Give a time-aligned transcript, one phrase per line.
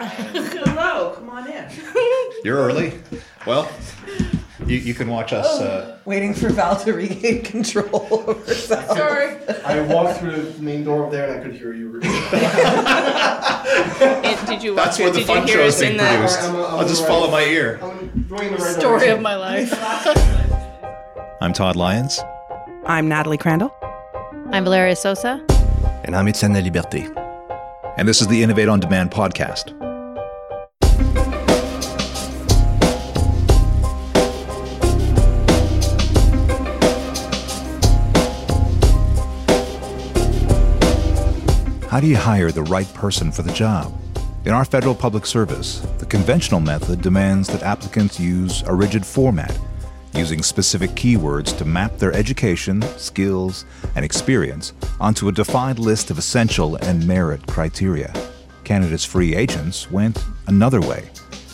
[0.00, 1.64] Hello, come on in.
[2.44, 2.94] You're early.
[3.46, 3.70] Well,
[4.66, 5.46] you, you can watch us.
[5.60, 7.88] Uh, Waiting for Val to regain control
[8.28, 8.86] over sound.
[8.86, 9.36] Sorry.
[9.64, 12.00] I walked through the main door over there and I could hear you.
[12.02, 12.06] It-
[14.46, 15.12] did you that's where it?
[15.12, 16.40] the Did fun you hear show's us being in the produced.
[16.42, 17.08] I'm- I'm I'll just right.
[17.08, 17.78] follow my ear.
[17.82, 19.16] I'm going in the right story direction.
[19.16, 19.72] of my life?
[21.42, 22.20] I'm Todd Lyons.
[22.86, 23.74] I'm Natalie Crandall.
[24.50, 25.44] I'm Valeria Sosa.
[26.04, 27.14] And I'm Etienne La Liberté.
[27.98, 29.74] And this is the Innovate on Demand podcast.
[41.90, 43.92] How do you hire the right person for the job?
[44.44, 49.58] In our federal public service, the conventional method demands that applicants use a rigid format,
[50.14, 53.64] using specific keywords to map their education, skills,
[53.96, 58.14] and experience onto a defined list of essential and merit criteria.
[58.62, 60.16] Canada's free agents went
[60.46, 61.10] another way,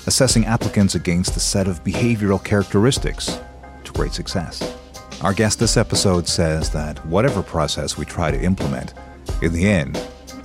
[0.06, 3.40] assessing applicants against a set of behavioral characteristics
[3.84, 4.76] to great success.
[5.22, 8.92] Our guest this episode says that whatever process we try to implement,
[9.40, 9.98] in the end,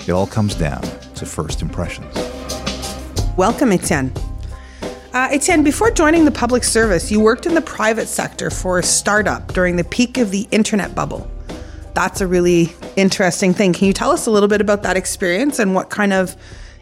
[0.08, 0.82] it all comes down
[1.16, 2.14] to first impressions.
[3.38, 4.12] Welcome, Etienne.
[5.14, 8.84] Uh, Etienne, before joining the public service, you worked in the private sector for a
[8.84, 11.30] startup during the peak of the internet bubble.
[11.94, 13.74] That's a really interesting thing.
[13.74, 16.38] Can you tell us a little bit about that experience and what kind of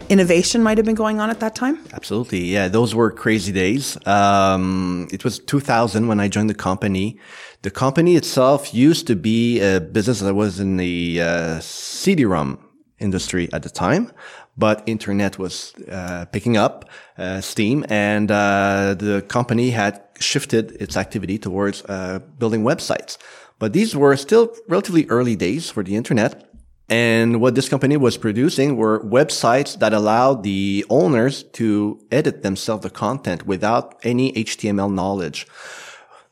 [0.09, 1.80] innovation might have been going on at that time?
[1.94, 2.42] Absolutely.
[2.42, 3.98] Yeah, those were crazy days.
[4.06, 7.17] Um, it was 2000 when I joined the company.
[7.64, 12.69] The company itself used to be a business that was in the uh, CD-ROM
[13.00, 14.11] industry at the time,
[14.58, 20.97] but internet was uh, picking up uh, steam, and uh, the company had shifted its
[20.97, 23.17] activity towards uh, building websites.
[23.58, 26.45] But these were still relatively early days for the internet.
[26.89, 32.81] And what this company was producing were websites that allowed the owners to edit themselves
[32.81, 35.45] the content without any HTML knowledge.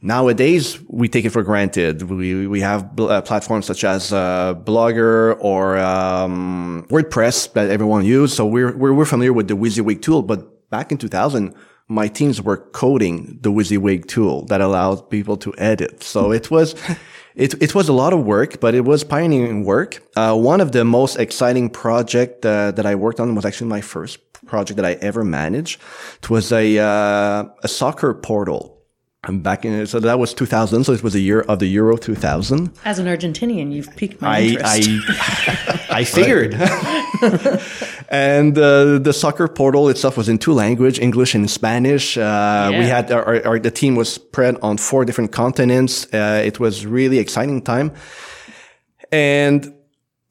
[0.01, 2.03] Nowadays, we take it for granted.
[2.03, 8.05] We we have bl- uh, platforms such as uh, Blogger or um, WordPress that everyone
[8.05, 8.37] uses.
[8.37, 10.21] So we're, we're we're familiar with the WYSIWYG tool.
[10.21, 11.55] But back in 2000,
[11.87, 16.03] my teams were coding the WYSIWYG tool that allowed people to edit.
[16.03, 16.75] So it was.
[17.37, 20.01] It, it was a lot of work, but it was pioneering work.
[20.15, 23.79] Uh, one of the most exciting project uh, that I worked on was actually my
[23.79, 25.79] first project that I ever managed.
[26.23, 28.76] It was a uh, a soccer portal.
[29.27, 30.85] I'm back in so that was 2000.
[30.85, 32.71] So it was a year of the Euro 2000.
[32.85, 34.89] As an Argentinian, you've piqued my I interest.
[35.89, 36.53] I I figured.
[38.09, 42.17] and uh, the soccer portal itself was in two language, English and Spanish.
[42.17, 42.95] Uh, We Yeah.
[42.95, 46.07] had our, our the team was spread on four different continents.
[46.13, 47.91] Uh, it was really exciting time,
[49.11, 49.73] and.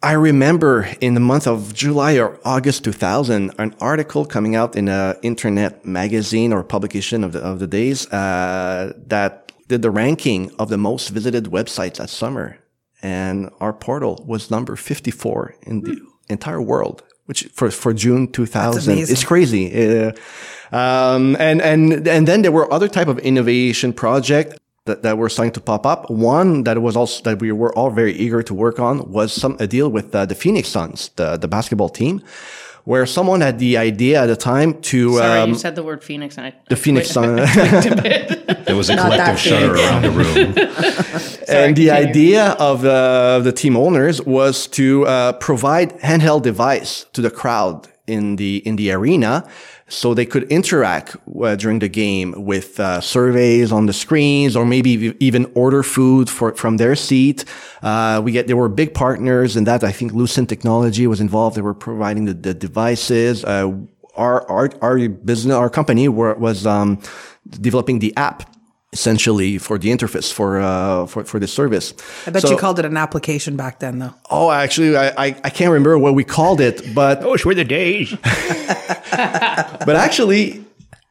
[0.03, 4.89] I remember in the month of July or August 2000, an article coming out in
[4.89, 10.55] a internet magazine or publication of the, of the days, uh, that did the ranking
[10.59, 12.59] of the most visited websites that summer.
[13.03, 18.93] And our portal was number 54 in the entire world, which for, for June 2000,
[18.93, 19.13] amazing.
[19.13, 19.73] it's crazy.
[19.75, 20.13] Uh,
[20.73, 25.29] um, and, and, and then there were other type of innovation project that, that were
[25.29, 26.11] starting to pop up.
[26.11, 29.57] One that was also that we were all very eager to work on was some
[29.61, 32.23] a deal with uh, the Phoenix Suns, the the basketball team,
[32.85, 36.03] where someone had the idea at the time to Sorry, um, you said the word
[36.03, 37.41] Phoenix, and I the Phoenix Suns.
[38.67, 40.27] There was a Not collective shudder around the room.
[41.49, 41.93] and the continue.
[41.93, 47.87] idea of uh, the team owners was to uh, provide handheld device to the crowd
[48.09, 49.49] in the in the arena
[49.89, 54.67] so they could interact uh, during the game with uh, surveys on the screens or
[54.67, 57.45] maybe even order food for from their seat.
[57.83, 59.85] Uh, we get there were big partners in that.
[59.85, 61.57] I think Lucent technology was involved.
[61.57, 63.45] They were providing the, the devices.
[63.45, 63.73] Uh,
[64.17, 67.01] our, our our business our company were, was um,
[67.51, 68.56] developing the app
[68.93, 71.93] essentially for the interface for uh, for for the service.
[72.27, 74.15] I bet So- you called it an application back then, though.
[74.31, 77.65] Oh, actually, I, I I can't remember what we called it, but Those were the
[77.65, 78.15] days.
[79.87, 80.65] but actually,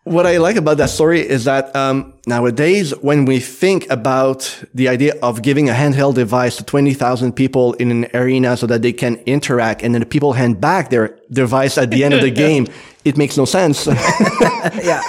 [0.04, 4.88] what I like about that story is that um, nowadays, when we think about the
[4.88, 8.94] idea of giving a handheld device to 20,000 people in an arena so that they
[8.94, 12.30] can interact and then the people hand back their device at the end of the
[12.46, 12.68] game,
[13.06, 13.88] it makes no sense.
[14.84, 15.02] Yeah.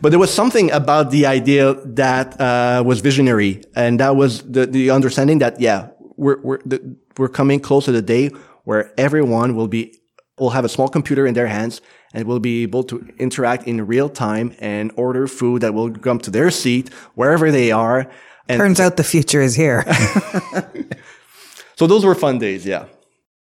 [0.00, 4.66] but there was something about the idea that uh, was visionary, and that was the,
[4.66, 8.30] the understanding that yeah, we're we're the, we're coming close to the day
[8.64, 9.98] where everyone will be
[10.38, 11.80] will have a small computer in their hands
[12.14, 16.18] and will be able to interact in real time and order food that will come
[16.18, 18.06] to their seat wherever they are.
[18.48, 19.84] And Turns out the future is here.
[21.76, 22.64] so those were fun days.
[22.66, 22.86] Yeah.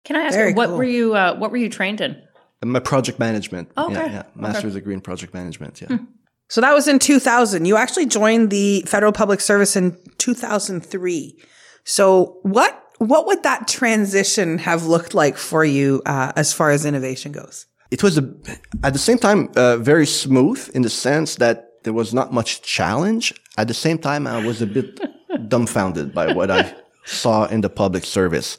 [0.05, 0.79] Can I ask Very what cool.
[0.79, 2.23] were you uh, what were you trained in?
[2.65, 3.71] My project management.
[3.77, 3.93] Okay.
[3.93, 4.23] Yeah, yeah.
[4.35, 5.81] Master's degree in project management.
[5.81, 5.99] Yeah.
[6.49, 7.65] So that was in 2000.
[7.65, 11.39] You actually joined the federal public service in 2003.
[11.85, 16.85] So what what would that transition have looked like for you uh, as far as
[16.87, 17.67] innovation goes?
[17.91, 18.35] It was a,
[18.83, 22.63] at the same time uh, very smooth in the sense that there was not much
[22.63, 23.35] challenge.
[23.59, 25.01] At the same time, I was a bit
[25.49, 26.75] dumbfounded by what I
[27.05, 28.59] saw in the public service.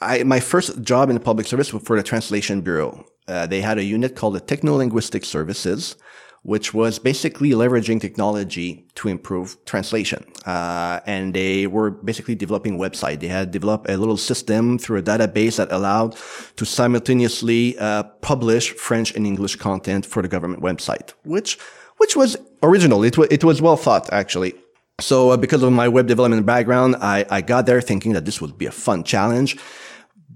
[0.00, 3.04] I, my first job in the public service was for the Translation Bureau.
[3.30, 5.96] Uh, they had a unit called the Techno-Linguistic Services,
[6.42, 10.24] which was basically leveraging technology to improve translation.
[10.46, 13.20] Uh, and they were basically developing a website.
[13.20, 16.16] They had developed a little system through a database that allowed
[16.56, 21.58] to simultaneously uh, publish French and English content for the government website, which
[21.98, 23.04] which was original.
[23.04, 24.54] It was it was well thought actually.
[25.00, 28.40] So uh, because of my web development background, I, I got there thinking that this
[28.40, 29.58] would be a fun challenge.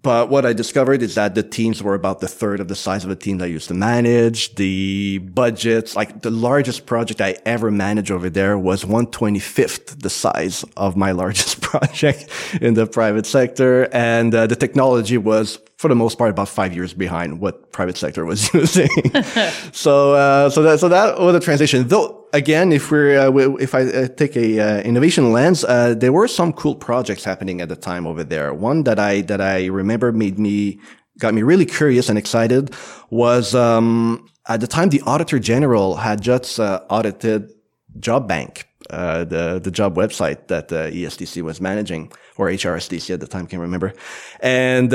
[0.05, 3.05] But what I discovered is that the teams were about the third of the size
[3.05, 4.55] of the team I used to manage.
[4.57, 10.63] The budgets, like the largest project I ever managed over there was 125th the size
[10.77, 12.29] of my largest project
[12.61, 13.89] in the private sector.
[13.95, 17.97] And uh, the technology was, for the most part, about five years behind what private
[17.97, 18.91] sector was using.
[19.73, 21.89] so, uh, so that, so that was the transition.
[21.89, 26.13] Though, again, if we're, uh, if I uh, take a uh, innovation lens, uh, there
[26.13, 28.53] were some cool projects happening at the time over there.
[28.53, 30.81] One that I that I remember made me
[31.19, 32.75] got me really curious and excited
[33.09, 37.53] was um, at the time the Auditor General had just uh, audited
[38.01, 43.21] Job Bank, uh, the the job website that uh, ESDC was managing or HRSDC at
[43.21, 43.95] the time, can't remember,
[44.41, 44.93] and.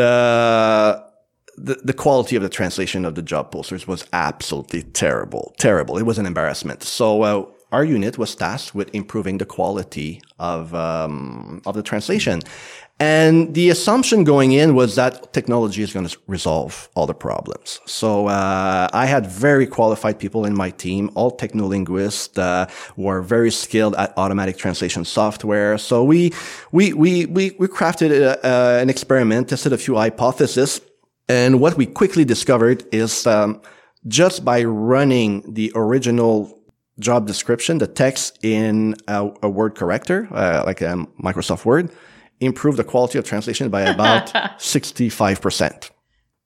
[1.60, 5.98] Uh, the, the quality of the translation of the job posters was absolutely terrible, terrible.
[5.98, 6.84] It was an embarrassment.
[6.84, 12.42] So uh, our unit was tasked with improving the quality of um, of the translation,
[13.00, 17.80] and the assumption going in was that technology is going to resolve all the problems.
[17.86, 22.66] So uh, I had very qualified people in my team, all techno linguists, uh,
[22.98, 25.78] were very skilled at automatic translation software.
[25.78, 26.34] So we
[26.72, 30.82] we we we, we crafted a, uh, an experiment, tested a few hypotheses.
[31.30, 33.62] And what we quickly discovered is um,
[34.08, 36.60] just by running the original
[37.00, 41.92] job description, the text in a, a word corrector, uh, like a Microsoft Word,
[42.40, 44.28] improved the quality of translation by about
[44.58, 45.92] 65%.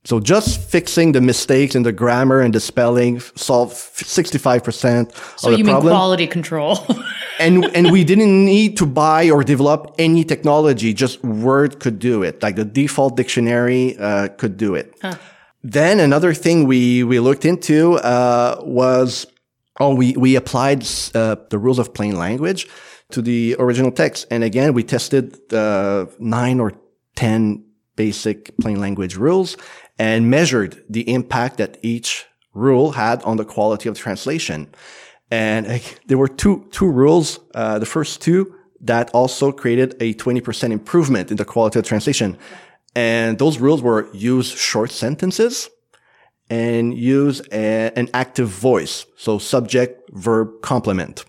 [0.06, 5.52] So just fixing the mistakes in the grammar and the spelling solved 65% So of
[5.54, 6.86] the you mean problem quality control?
[7.40, 10.94] and and we didn't need to buy or develop any technology.
[10.94, 12.44] Just Word could do it.
[12.44, 14.94] Like the default dictionary uh, could do it.
[15.64, 19.26] Then another thing we we looked into uh, was
[19.80, 20.86] oh we we applied
[21.16, 22.68] uh, the rules of plain language
[23.12, 26.74] to the original text, and again we tested uh, nine or
[27.16, 27.64] ten
[27.96, 29.56] basic plain language rules
[29.98, 34.74] and measured the impact that each rule had on the quality of translation.
[35.32, 37.40] And uh, there were two, two rules.
[37.56, 42.38] Uh, the first two that also created a 20% improvement in the quality of translation.
[42.96, 45.70] And those rules were use short sentences
[46.50, 49.06] and use a, an active voice.
[49.16, 51.26] So subject, verb, complement.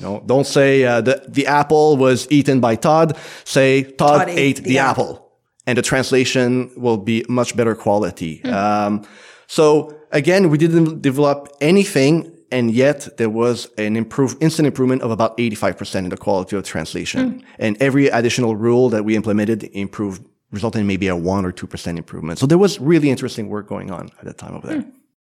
[0.00, 3.16] No, don't say uh, the the apple was eaten by Todd.
[3.44, 5.31] Say Todd, Todd ate, the, apple.
[5.66, 8.42] And the translation will be much better quality.
[8.44, 9.04] Um,
[9.46, 15.10] so again, we didn't develop anything, and yet there was an improve instant improvement of
[15.10, 17.44] about eighty five percent in the quality of translation.
[17.58, 21.66] And every additional rule that we implemented improved, resulted in maybe a one or two
[21.66, 22.38] percent improvement.
[22.38, 24.84] So there was really interesting work going on at the time over there.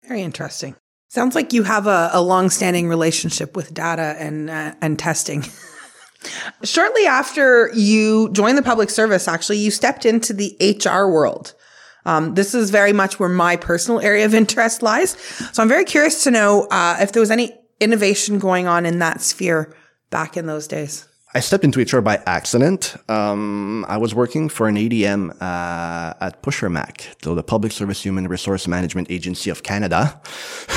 [0.08, 0.76] Very interesting.
[1.10, 5.46] Sounds like you have a, a long-standing relationship with data and uh, and testing.
[6.64, 11.54] Shortly after you joined the public service, actually, you stepped into the HR world.
[12.06, 15.12] Um, this is very much where my personal area of interest lies.
[15.54, 19.00] So I'm very curious to know uh, if there was any innovation going on in
[19.00, 19.76] that sphere
[20.10, 21.08] back in those days.
[21.36, 22.96] I stepped into HR by accident.
[23.10, 28.28] Um, I was working for an ADM uh, at PSHRMAC, so the Public Service Human
[28.28, 30.22] Resource Management Agency of Canada,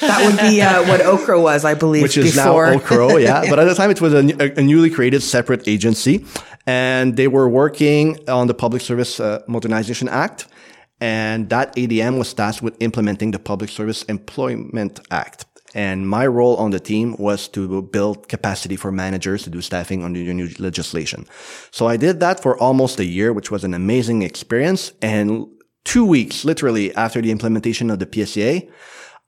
[0.00, 2.72] That would be uh, what OCHRO was, I believe, which is before.
[2.72, 3.22] now OCHRO.
[3.22, 6.24] Yeah, but at the time it was a, a newly created separate agency,
[6.66, 10.46] and they were working on the Public Service uh, Modernization Act,
[11.00, 15.46] and that ADM was tasked with implementing the Public Service Employment Act.
[15.74, 20.04] And my role on the team was to build capacity for managers to do staffing
[20.04, 21.26] under the new legislation.
[21.72, 24.92] So I did that for almost a year, which was an amazing experience.
[25.02, 25.48] And
[25.84, 28.62] two weeks, literally after the implementation of the PSA,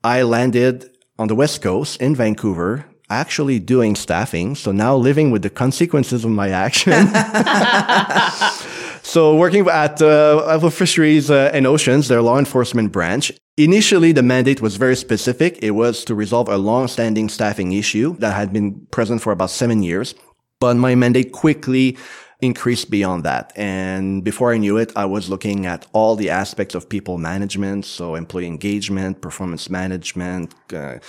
[0.03, 0.89] I landed
[1.19, 4.55] on the West Coast in Vancouver, actually doing staffing.
[4.55, 6.93] So now living with the consequences of my action.
[9.07, 13.31] So working at uh, Fisheries uh, and Oceans, their law enforcement branch.
[13.55, 15.57] Initially, the mandate was very specific.
[15.61, 19.81] It was to resolve a long-standing staffing issue that had been present for about seven
[19.81, 20.13] years.
[20.59, 21.97] But my mandate quickly
[22.41, 23.51] increased beyond that.
[23.55, 27.85] And before I knew it, I was looking at all the aspects of people management.
[27.85, 30.99] So employee engagement, performance management, uh,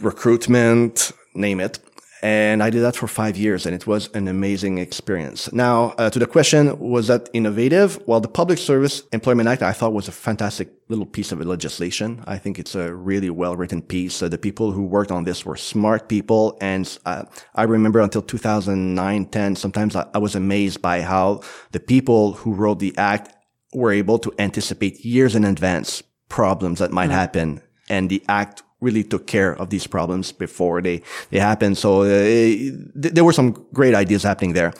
[0.00, 1.78] recruitment, name it.
[2.22, 5.52] And I did that for five years and it was an amazing experience.
[5.52, 7.98] Now, uh, to the question, was that innovative?
[8.06, 12.22] Well, the Public Service Employment Act, I thought was a fantastic little piece of legislation.
[12.26, 14.22] I think it's a really well written piece.
[14.22, 16.58] Uh, the people who worked on this were smart people.
[16.60, 17.24] And uh,
[17.54, 21.40] I remember until 2009, 10, sometimes I, I was amazed by how
[21.72, 23.34] the people who wrote the act
[23.72, 27.12] were able to anticipate years in advance problems that might mm-hmm.
[27.12, 27.62] happen.
[27.88, 31.76] And the act really took care of these problems before they, they happened.
[31.78, 34.72] So uh, th- there were some great ideas happening there.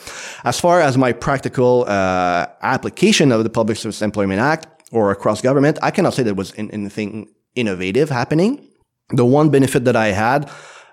[0.45, 5.41] As far as my practical uh, application of the Public Service Employment Act or across
[5.41, 8.67] government, I cannot say there was anything innovative happening.
[9.11, 10.51] The one benefit that I had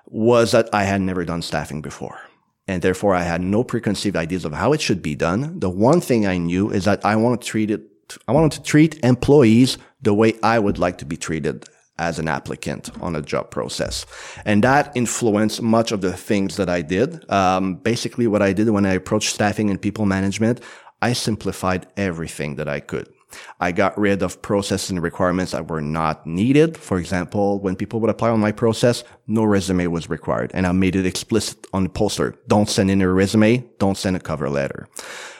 [0.07, 2.19] was that I had never done staffing before.
[2.67, 5.59] And therefore I had no preconceived ideas of how it should be done.
[5.59, 7.81] The one thing I knew is that I wanted to treat it,
[8.27, 11.65] I wanted to treat employees the way I would like to be treated
[11.99, 14.05] as an applicant on a job process.
[14.45, 17.29] And that influenced much of the things that I did.
[17.31, 20.61] Um, basically what I did when I approached staffing and people management,
[21.01, 23.09] I simplified everything that I could.
[23.59, 26.77] I got rid of processes and requirements that were not needed.
[26.77, 30.51] For example, when people would apply on my process, no resume was required.
[30.53, 32.35] And I made it explicit on the poster.
[32.47, 33.65] Don't send in a resume.
[33.79, 34.87] Don't send a cover letter.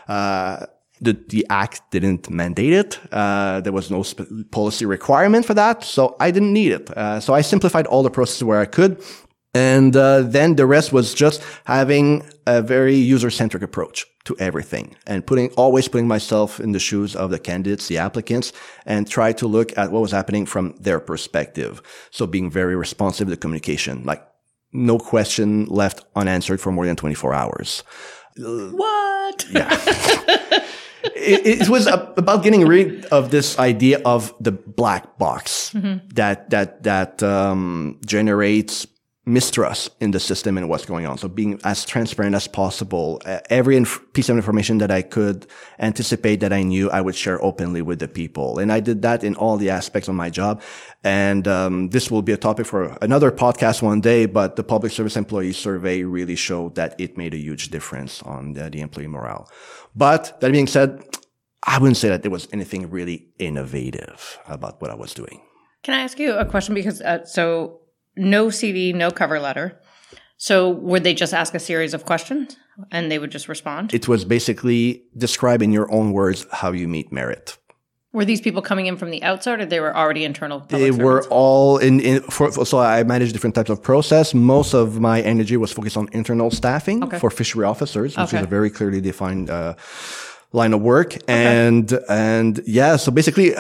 [0.08, 0.66] Uh,
[1.02, 3.00] the, the act didn't mandate it.
[3.12, 5.84] Uh, there was no sp- policy requirement for that.
[5.84, 6.90] So I didn't need it.
[6.96, 9.02] Uh, so I simplified all the processes where I could.
[9.54, 15.26] And uh, then the rest was just having a very user-centric approach to everything and
[15.26, 18.54] putting, always putting myself in the shoes of the candidates, the applicants,
[18.86, 21.82] and try to look at what was happening from their perspective.
[22.12, 24.22] So being very responsive to communication, like
[24.74, 27.84] no question left unanswered for more than 24 hours.
[28.38, 29.46] What?
[29.50, 30.64] Yeah.
[31.04, 36.06] it, it, was about getting rid of this idea of the black box mm-hmm.
[36.14, 38.88] that that that um, generates
[39.28, 41.18] mistrust in the system and what's going on.
[41.18, 45.46] So being as transparent as possible, uh, every inf- piece of information that I could
[45.80, 48.58] anticipate that I knew, I would share openly with the people.
[48.58, 50.62] And I did that in all the aspects of my job.
[51.04, 54.28] And um, this will be a topic for another podcast one day.
[54.28, 58.54] But the public service employee survey really showed that it made a huge difference on
[58.54, 59.52] the, the employee morale.
[59.94, 61.04] But that being said,
[61.64, 65.42] I wouldn't say that there was anything really innovative about what I was doing.
[65.84, 66.74] Can I ask you a question?
[66.76, 67.82] Because uh, so
[68.18, 69.80] no CV, no cover letter.
[70.38, 72.58] So would they just ask a series of questions
[72.92, 73.94] and they would just respond?
[73.94, 77.58] It was basically describe in your own words how you meet merit.
[78.14, 80.62] Were these people coming in from the outside, or they were already internal?
[80.62, 81.04] They servants?
[81.04, 82.00] were all in.
[82.00, 84.34] in for, so I managed different types of process.
[84.34, 87.20] Most of my energy was focused on internal staffing okay.
[87.20, 88.38] for fishery officers, which okay.
[88.38, 89.76] is a very clearly defined uh,
[90.54, 91.16] line of work.
[91.16, 91.24] Okay.
[91.28, 93.54] And and yeah, so basically,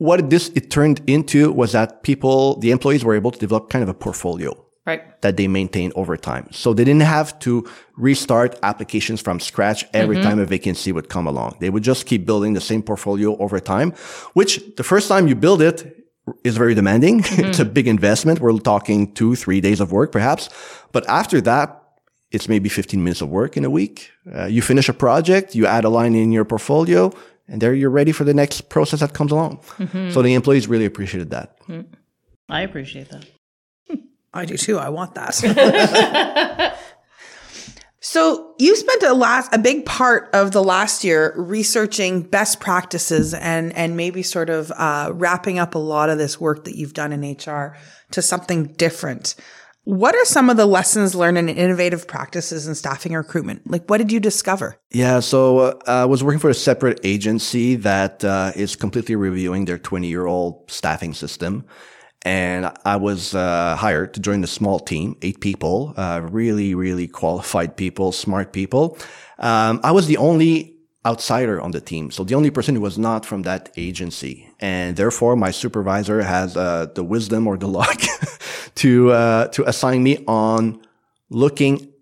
[0.00, 3.82] what this it turned into was that people, the employees, were able to develop kind
[3.82, 5.20] of a portfolio right.
[5.20, 6.48] that they maintain over time.
[6.52, 10.24] So they didn't have to restart applications from scratch every mm-hmm.
[10.24, 11.56] time a vacancy would come along.
[11.60, 13.92] They would just keep building the same portfolio over time,
[14.32, 15.78] which the first time you build it
[16.44, 17.20] is very demanding.
[17.30, 17.50] Mm-hmm.
[17.50, 18.40] it's a big investment.
[18.40, 20.48] We're talking two, three days of work perhaps.
[20.92, 21.76] But after that,
[22.30, 24.10] it's maybe 15 minutes of work in a week.
[24.32, 27.12] Uh, you finish a project, you add a line in your portfolio,
[27.50, 29.58] and there you're ready for the next process that comes along.
[29.76, 30.10] Mm-hmm.
[30.10, 31.60] So the employees really appreciated that.
[31.62, 31.92] Mm-hmm.
[32.48, 33.26] I appreciate that.
[34.32, 34.78] I do too.
[34.78, 35.34] I want that.
[38.00, 43.34] so you spent a last a big part of the last year researching best practices
[43.34, 46.94] and and maybe sort of uh, wrapping up a lot of this work that you've
[46.94, 47.76] done in HR
[48.12, 49.34] to something different.
[49.84, 53.70] What are some of the lessons learned in innovative practices in staffing recruitment?
[53.70, 54.76] Like, what did you discover?
[54.90, 59.64] Yeah, so uh, I was working for a separate agency that uh, is completely reviewing
[59.64, 61.64] their 20 year old staffing system
[62.22, 67.08] and I was uh, hired to join the small team, eight people, uh, really, really
[67.08, 68.98] qualified people, smart people.
[69.38, 70.76] Um, I was the only
[71.06, 74.96] outsider on the team, so the only person who was not from that agency, and
[74.96, 78.00] therefore my supervisor has uh, the wisdom or the luck
[78.76, 80.80] to uh, to assign me on
[81.30, 81.92] looking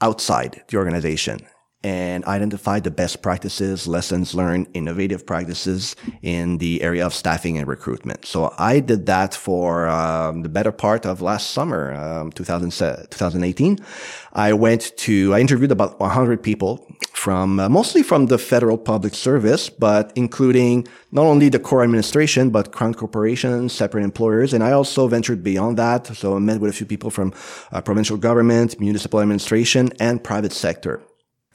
[0.00, 1.40] outside the organization
[1.86, 7.68] and identify the best practices, lessons learned, innovative practices in the area of staffing and
[7.68, 8.26] recruitment.
[8.26, 13.78] So I did that for um, the better part of last summer, um, 2018.
[14.32, 19.14] I went to, I interviewed about 100 people from, uh, mostly from the federal public
[19.14, 24.52] service, but including not only the core administration, but crown corporations, separate employers.
[24.52, 26.08] And I also ventured beyond that.
[26.08, 27.32] So I met with a few people from
[27.70, 31.00] uh, provincial government, municipal administration, and private sector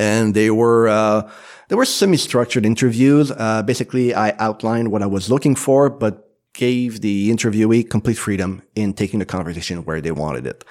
[0.02, 1.30] and they were uh,
[1.68, 3.32] they were semi-structured interviews.
[3.32, 8.62] Uh, basically, I outlined what I was looking for, but gave the interviewee complete freedom
[8.76, 10.66] in taking the conversation where they wanted it.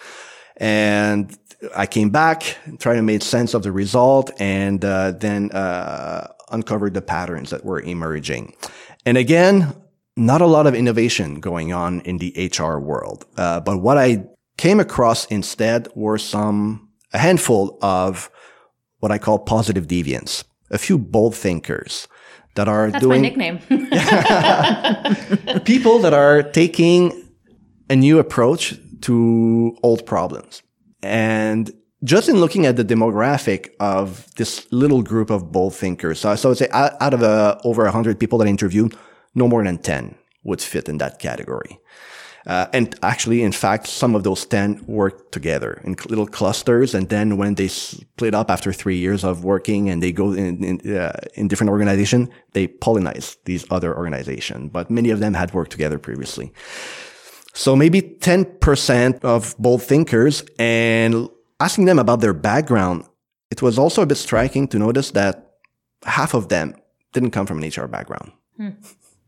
[0.56, 1.34] And
[1.74, 6.94] I came back, tried to make sense of the result, and uh, then uh, uncovered
[6.94, 8.54] the patterns that were emerging.
[9.06, 9.74] And again,
[10.16, 13.24] not a lot of innovation going on in the HR world.
[13.36, 14.26] Uh, but what I
[14.58, 18.30] came across instead were some a handful of
[19.00, 22.08] what I call positive deviants, a few bold thinkers
[22.54, 23.58] that are That's doing my nickname.
[25.64, 27.28] people that are taking
[27.88, 30.62] a new approach to old problems.
[31.02, 31.70] And
[32.04, 36.48] just in looking at the demographic of this little group of bold thinkers, so, so
[36.48, 38.96] I would say out, out of uh, over 100 people that I interviewed,
[39.34, 40.14] no more than 10
[40.44, 41.78] would fit in that category.
[42.50, 46.96] Uh, and actually, in fact, some of those 10 work together in little clusters.
[46.96, 50.64] And then when they split up after three years of working and they go in,
[50.64, 54.70] in, uh, in different organizations, they pollinize these other organizations.
[54.72, 56.52] But many of them had worked together previously.
[57.54, 61.28] So maybe 10% of bold thinkers and
[61.60, 63.04] asking them about their background,
[63.52, 65.52] it was also a bit striking to notice that
[66.02, 66.74] half of them
[67.12, 68.32] didn't come from an HR background.
[68.56, 68.70] Hmm.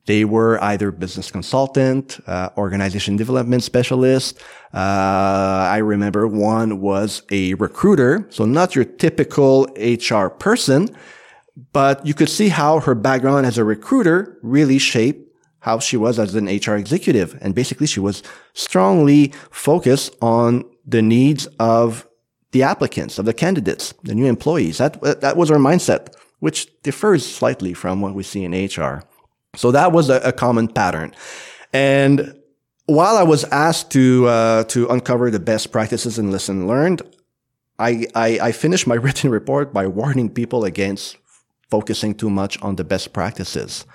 [0.06, 4.38] They were either business consultant, uh, organization development specialist.
[4.74, 4.78] Uh,
[5.70, 8.26] I remember one was a recruiter.
[8.30, 10.88] So not your typical HR person,
[11.72, 15.28] but you could see how her background as a recruiter really shaped
[15.60, 17.38] how she was as an HR executive.
[17.40, 22.08] And basically she was strongly focused on the needs of
[22.50, 24.78] the applicants, of the candidates, the new employees.
[24.78, 29.04] That, that was her mindset, which differs slightly from what we see in HR.
[29.54, 31.14] So that was a, a common pattern.
[31.72, 32.38] And
[32.86, 37.02] while I was asked to uh, to uncover the best practices and lesson learned,
[37.78, 41.16] I, I, I finished my written report by warning people against
[41.70, 43.86] focusing too much on the best practices.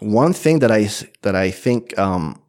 [0.00, 0.88] One thing that I
[1.22, 2.40] that I think um,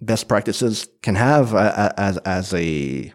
[0.00, 3.12] best practices can have uh, as as a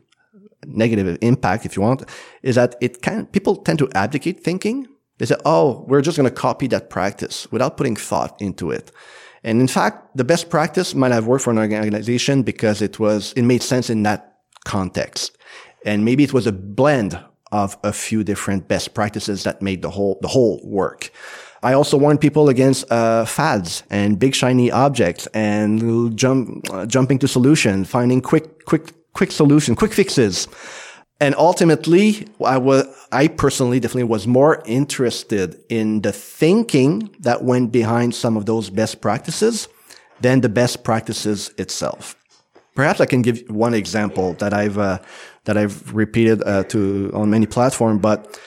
[0.66, 2.04] negative impact, if you want,
[2.42, 6.30] is that it can people tend to abdicate thinking they said, oh, we're just going
[6.30, 8.92] to copy that practice without putting thought into it.
[9.44, 13.32] And in fact, the best practice might have worked for an organization because it was,
[13.34, 15.38] it made sense in that context.
[15.86, 17.20] And maybe it was a blend
[17.52, 21.12] of a few different best practices that made the whole, the whole work.
[21.62, 27.20] I also warn people against uh, fads and big shiny objects and jump, uh, jumping
[27.20, 30.48] to solution, finding quick, quick, quick solution, quick fixes.
[31.20, 37.72] And ultimately, I was, I personally definitely was more interested in the thinking that went
[37.72, 39.70] behind some of those best practices
[40.20, 42.16] than the best practices itself.
[42.76, 45.00] Perhaps I can give one example that I've, uh,
[45.46, 48.38] that I've repeated, uh, to, on many platforms, but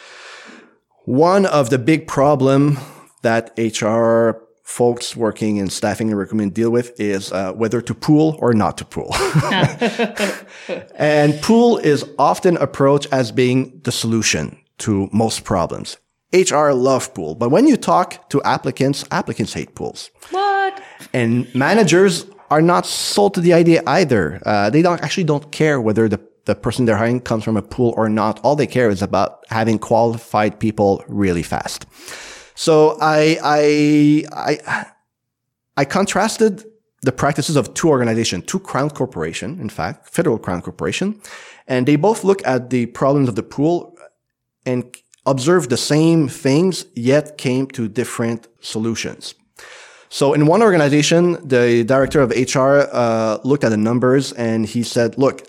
[1.06, 2.76] one of the big problem
[3.22, 8.36] that HR folks working in staffing and recruitment deal with is uh, whether to pool
[8.38, 9.14] or not to pool.
[10.94, 15.96] and pool is often approached as being the solution to most problems.
[16.34, 20.10] HR love pool, but when you talk to applicants, applicants hate pools.
[20.30, 20.82] What?
[21.14, 24.42] And managers are not sold to the idea either.
[24.44, 27.62] Uh, they don't actually don't care whether the the person they're hiring comes from a
[27.62, 28.40] pool or not.
[28.42, 31.84] All they care is about having qualified people really fast.
[32.58, 34.86] So I, I, I,
[35.76, 36.64] I contrasted
[37.02, 41.20] the practices of two organizations, two crown corporation, in fact, federal crown corporation,
[41.68, 43.96] and they both look at the problems of the pool
[44.66, 44.82] and
[45.24, 49.36] observed the same things, yet came to different solutions.
[50.08, 54.82] So in one organization, the director of HR uh, looked at the numbers and he
[54.82, 55.46] said, look,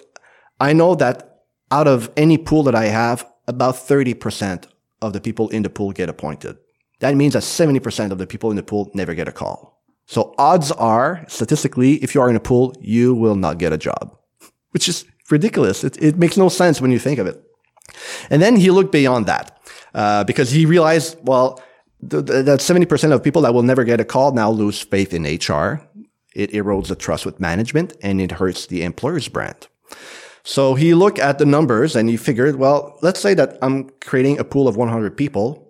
[0.60, 1.42] I know that
[1.72, 4.66] out of any pool that I have, about 30%
[5.02, 6.60] of the people in the pool get appointed.
[7.00, 9.82] That means that 70% of the people in the pool never get a call.
[10.06, 13.78] So odds are, statistically, if you are in a pool, you will not get a
[13.78, 14.18] job,
[14.72, 15.84] which is ridiculous.
[15.84, 17.42] It, it makes no sense when you think of it.
[18.30, 19.60] And then he looked beyond that,
[19.94, 21.62] uh, because he realized, well,
[22.08, 25.14] th- th- that 70% of people that will never get a call now lose faith
[25.14, 25.88] in HR.
[26.36, 29.68] It erodes the trust with management and it hurts the employer's brand.
[30.44, 34.40] So he looked at the numbers and he figured, well, let's say that I'm creating
[34.40, 35.69] a pool of 100 people.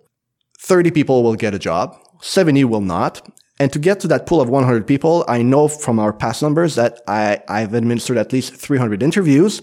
[0.60, 1.96] 30 people will get a job.
[2.20, 3.26] 70 will not.
[3.58, 6.74] And to get to that pool of 100 people, I know from our past numbers
[6.76, 9.62] that I, I've administered at least 300 interviews.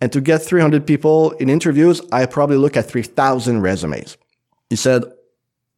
[0.00, 4.16] And to get 300 people in interviews, I probably look at 3,000 resumes.
[4.70, 5.04] He said,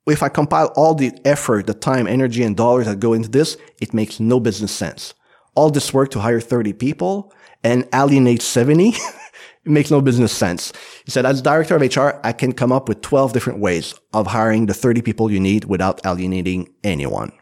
[0.07, 3.57] if I compile all the effort, the time, energy, and dollars that go into this,
[3.81, 5.15] it makes no business sense.
[5.55, 7.33] All this work to hire 30 people
[7.65, 8.95] and alienate 70,
[9.67, 10.73] it makes no business sense.
[11.05, 14.29] He said, as director of HR, I can come up with 12 different ways of
[14.29, 17.33] hiring the 30 people you need without alienating anyone.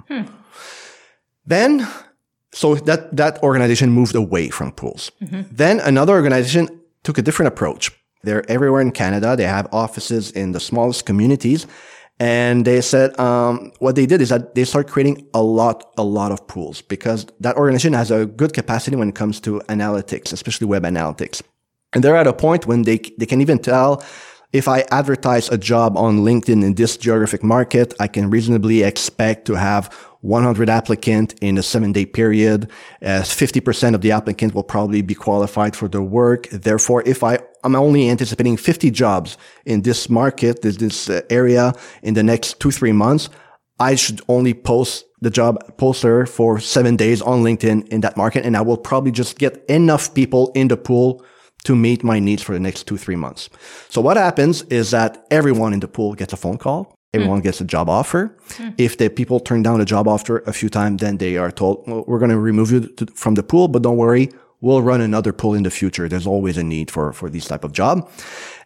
[1.44, 1.86] Then,
[2.52, 5.12] so that, that organization moved away from pools.
[5.52, 7.90] Then another organization took a different approach.
[8.22, 9.36] They're everywhere in Canada.
[9.36, 11.66] They have offices in the smallest communities.
[12.18, 16.04] And they said, um, what they did is that they start creating a lot, a
[16.04, 20.32] lot of pools because that organization has a good capacity when it comes to analytics,
[20.32, 21.42] especially web analytics.
[21.94, 24.04] And they're at a point when they, they can even tell
[24.54, 29.46] if I advertise a job on LinkedIn in this geographic market, I can reasonably expect
[29.46, 32.70] to have 100 applicant in a seven day period.
[33.02, 36.48] As 50% of the applicant will probably be qualified for the work.
[36.50, 41.74] Therefore, if I, I'm only anticipating 50 jobs in this market, this, this uh, area
[42.04, 43.28] in the next two, three months,
[43.80, 48.46] I should only post the job poster for seven days on LinkedIn in that market.
[48.46, 51.24] And I will probably just get enough people in the pool
[51.64, 53.50] to meet my needs for the next two, three months.
[53.88, 56.94] So what happens is that everyone in the pool gets a phone call.
[57.14, 58.36] Everyone gets a job offer.
[58.76, 61.84] If the people turn down a job offer a few times, then they are told,
[61.86, 64.30] well, we're going to remove you to, from the pool, but don't worry.
[64.60, 66.08] We'll run another pool in the future.
[66.08, 68.10] There's always a need for, for these type of job.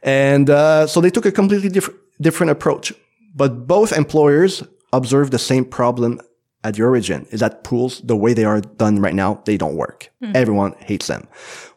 [0.03, 2.93] And, uh, so they took a completely different, different approach,
[3.35, 6.21] but both employers observed the same problem
[6.65, 9.77] at the origin is that pools, the way they are done right now, they don't
[9.77, 10.11] work.
[10.35, 11.29] Everyone hates them.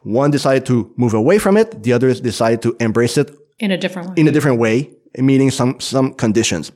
[0.04, 1.84] One decided to move away from it.
[1.84, 4.14] The others decided to embrace it in a different way.
[4.18, 6.72] in a different way, meeting some, some conditions.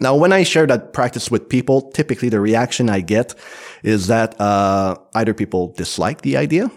[0.00, 3.34] Now, when I share that practice with people, typically the reaction I get
[3.82, 6.70] is that, uh, either people dislike the idea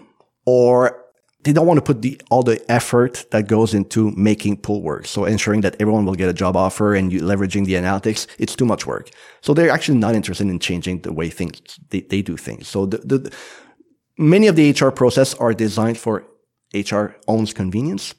[0.46, 1.03] or
[1.44, 5.06] they don't want to put the, all the effort that goes into making pool work.
[5.06, 8.56] So ensuring that everyone will get a job offer and you leveraging the analytics, it's
[8.56, 9.10] too much work.
[9.42, 12.68] So they're actually not interested in changing the way things, they, they do things.
[12.68, 13.34] So the, the,
[14.18, 16.24] many of the HR process are designed for
[16.74, 18.14] HR owns convenience.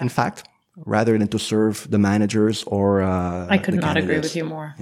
[0.00, 0.44] In fact,
[0.76, 4.74] rather than to serve the managers or, uh, I could not agree with you more.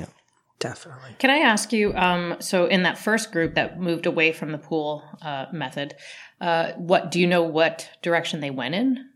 [0.59, 1.17] Definitely.
[1.19, 1.95] Can I ask you?
[1.95, 5.95] Um, so, in that first group that moved away from the pool uh, method,
[6.41, 7.43] uh, what do you know?
[7.43, 9.11] What direction they went in?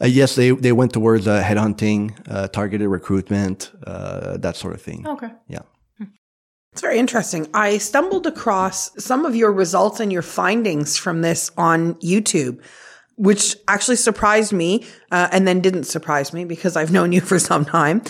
[0.00, 4.80] Uh, yes, they, they went towards uh, headhunting, uh, targeted recruitment, uh, that sort of
[4.80, 5.06] thing.
[5.06, 5.30] Okay.
[5.48, 5.60] Yeah.
[6.72, 7.48] It's very interesting.
[7.54, 12.62] I stumbled across some of your results and your findings from this on YouTube,
[13.16, 17.40] which actually surprised me uh, and then didn't surprise me because I've known you for
[17.40, 18.02] some time.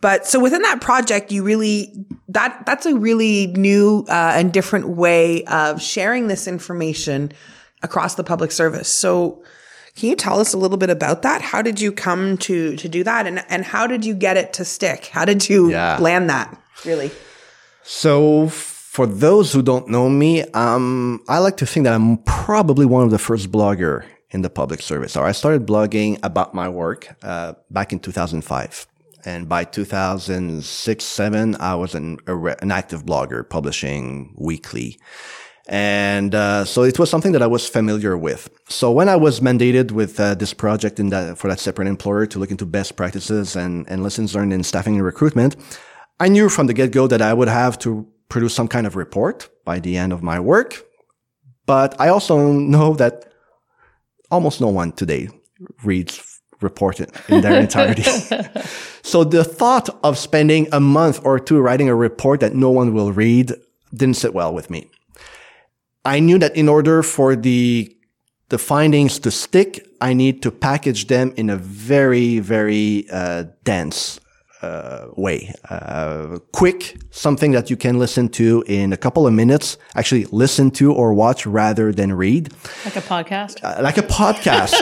[0.00, 1.92] But so within that project, you really
[2.28, 7.32] that that's a really new uh, and different way of sharing this information
[7.82, 8.88] across the public service.
[8.88, 9.42] So
[9.96, 11.42] can you tell us a little bit about that?
[11.42, 14.52] How did you come to to do that, and and how did you get it
[14.54, 15.06] to stick?
[15.06, 15.98] How did you Yeah.
[16.00, 16.56] land that?
[16.86, 17.10] Really?
[17.82, 22.86] So for those who don't know me, um, I like to think that I'm probably
[22.86, 25.12] one of the first blogger in the public service.
[25.12, 28.86] So I started blogging about my work uh, back in 2005.
[29.24, 34.98] And by 2006, seven, I was an, an active blogger publishing weekly.
[35.68, 38.50] And uh, so it was something that I was familiar with.
[38.68, 42.26] So when I was mandated with uh, this project in that, for that separate employer
[42.26, 45.56] to look into best practices and, and lessons learned in staffing and recruitment,
[46.18, 48.96] I knew from the get go that I would have to produce some kind of
[48.96, 50.84] report by the end of my work.
[51.66, 53.32] But I also know that
[54.30, 55.28] almost no one today
[55.84, 56.29] reads
[56.60, 58.02] report it in their entirety.
[59.02, 62.94] so the thought of spending a month or two writing a report that no one
[62.94, 63.52] will read
[63.94, 64.90] didn't sit well with me.
[66.04, 67.94] I knew that in order for the
[68.48, 74.18] the findings to stick, I need to package them in a very, very uh, dense
[74.62, 75.52] uh, way.
[75.68, 79.78] Uh, quick, something that you can listen to in a couple of minutes.
[79.94, 82.52] Actually, listen to or watch rather than read,
[82.84, 83.62] Like a podcast?
[83.62, 84.74] uh, like a podcast.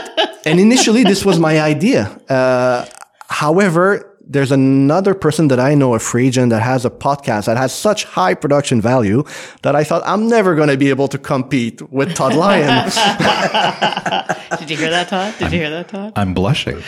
[0.46, 2.20] and initially, this was my idea.
[2.28, 2.86] Uh,
[3.28, 7.72] however, there's another person that I know, a Phrygian, that has a podcast that has
[7.72, 9.24] such high production value
[9.62, 12.90] that I thought I'm never going to be able to compete with Todd Lyon.
[14.58, 15.34] Did you hear that, Todd?
[15.38, 16.12] Did you hear that, Todd?
[16.16, 16.76] I'm blushing.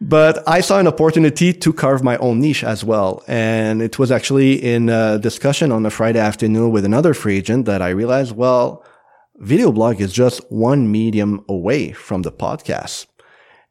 [0.00, 3.22] But I saw an opportunity to carve my own niche as well.
[3.28, 7.66] And it was actually in a discussion on a Friday afternoon with another free agent
[7.66, 8.82] that I realized, well,
[9.36, 13.06] video blog is just one medium away from the podcast.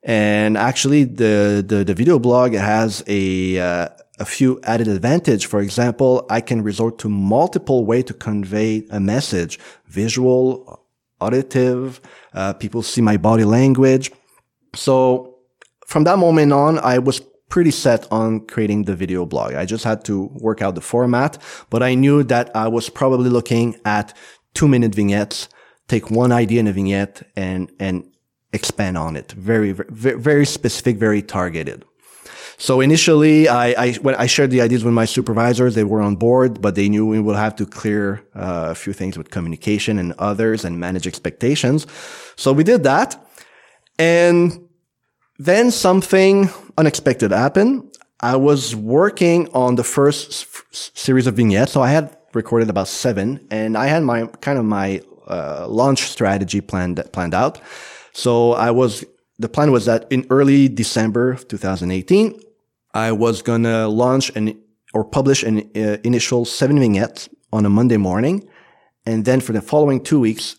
[0.03, 3.87] And actually the, the, the video blog has a, uh,
[4.19, 5.47] a few added advantage.
[5.47, 10.85] For example, I can resort to multiple way to convey a message, visual,
[11.19, 11.99] auditive,
[12.33, 14.11] uh, people see my body language.
[14.75, 15.28] So
[15.89, 19.56] from that moment on, I was pretty set on creating the video blog.
[19.56, 21.39] I just had to work out the format,
[21.71, 24.15] but I knew that I was probably looking at
[24.54, 25.49] two minute vignettes,
[25.88, 28.04] take one idea in a vignette and, and
[28.54, 29.32] expand on it.
[29.32, 31.84] Very, very, very specific, very targeted.
[32.60, 36.17] So initially, I, I, when I shared the ideas with my supervisors, they were on
[36.17, 39.97] board, but they knew we would have to clear uh, a few things with communication
[39.97, 41.88] and others and manage expectations.
[42.36, 43.25] So we did that.
[43.97, 44.68] And
[45.39, 47.97] then something unexpected happened.
[48.19, 50.45] I was working on the first
[50.97, 51.71] series of vignettes.
[51.71, 56.02] So I had recorded about seven and I had my kind of my uh, launch
[56.02, 57.62] strategy planned, planned out.
[58.12, 59.06] So I was,
[59.38, 62.41] the plan was that in early December of 2018,
[62.93, 64.62] I was going to launch an
[64.93, 68.49] or publish an uh, initial seven vignettes on a Monday morning.
[69.06, 70.58] And then for the following two weeks,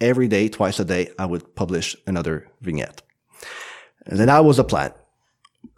[0.00, 3.02] every day, twice a day, I would publish another vignette.
[4.10, 4.92] And then that was a plan.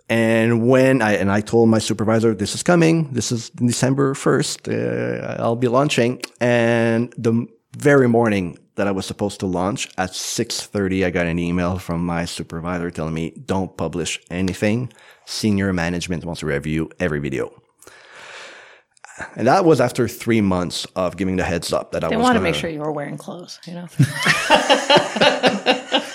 [0.08, 3.12] And when I, and I told my supervisor, this is coming.
[3.12, 4.60] This is December 1st.
[4.68, 6.20] Uh, I'll be launching.
[6.40, 11.38] And the very morning that I was supposed to launch at 6.30, I got an
[11.38, 14.92] email from my supervisor telling me, don't publish anything.
[15.26, 17.61] Senior management wants to review every video.
[19.36, 22.24] And that was after three months of giving the heads up that I They was
[22.24, 23.86] want to make sure you were wearing clothes, you know?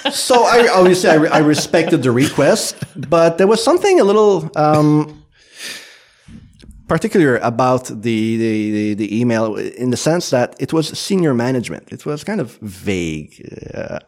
[0.12, 2.76] so I obviously I, re- I respected the request,
[3.10, 5.24] but there was something a little um,
[6.88, 11.92] particular about the, the, the the email in the sense that it was senior management.
[11.92, 13.34] It was kind of vague.
[13.74, 14.00] Uh,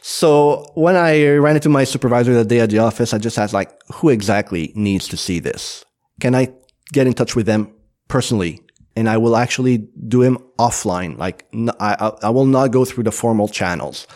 [0.00, 3.52] so when I ran into my supervisor that day at the office, I just asked
[3.52, 5.84] like, who exactly needs to see this?
[6.20, 6.48] Can I
[6.92, 7.72] get in touch with them
[8.10, 8.60] personally?
[8.96, 11.16] And I will actually do him offline.
[11.16, 11.46] Like
[11.78, 14.06] I, I- will not go through the formal channels.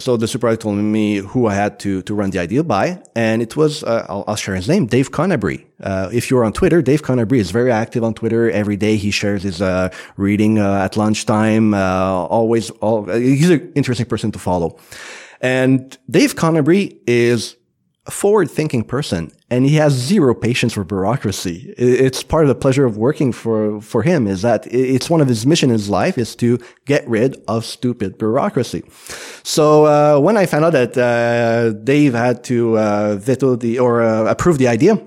[0.00, 3.02] So the supervisor told me who I had to, to run the idea by.
[3.16, 5.66] And it was, uh, I'll, I'll share his name, Dave Conabry.
[5.82, 8.48] Uh, if you're on Twitter, Dave Conabry is very active on Twitter.
[8.50, 11.74] Every day he shares his, uh, reading, uh, at lunchtime.
[11.74, 11.78] Uh,
[12.38, 14.78] always, all, he's an interesting person to follow.
[15.40, 17.56] And Dave Conabry is
[18.06, 21.74] a forward thinking person and he has zero patience for bureaucracy.
[21.78, 25.28] It's part of the pleasure of working for, for him is that it's one of
[25.28, 28.82] his mission in his life is to get rid of stupid bureaucracy.
[29.42, 34.02] So, uh, when I found out that, uh, Dave had to, uh, veto the, or,
[34.02, 35.00] uh, approve the idea,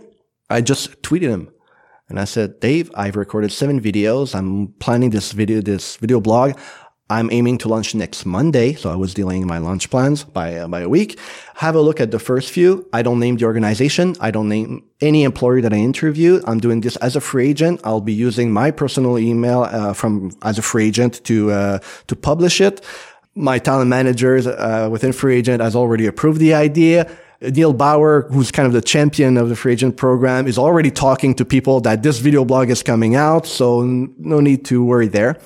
[0.49, 1.49] I just tweeted him.
[2.09, 4.35] And I said, Dave, I've recorded seven videos.
[4.35, 6.57] I'm planning this video, this video blog.
[7.11, 8.73] I'm aiming to launch next Monday.
[8.73, 11.19] So I was delaying my launch plans by, uh, by a week.
[11.55, 12.87] Have a look at the first few.
[12.93, 14.15] I don't name the organization.
[14.21, 16.41] I don't name any employee that I interviewed.
[16.47, 17.81] I'm doing this as a free agent.
[17.83, 22.15] I'll be using my personal email, uh, from, as a free agent to, uh, to
[22.15, 22.79] publish it.
[23.35, 27.11] My talent managers, uh, within free agent has already approved the idea.
[27.41, 31.33] Neil Bouwer, who's kind of the champion of the free agent program, is already talking
[31.35, 33.45] to people that this video blog is coming out.
[33.45, 35.37] So no need to worry there.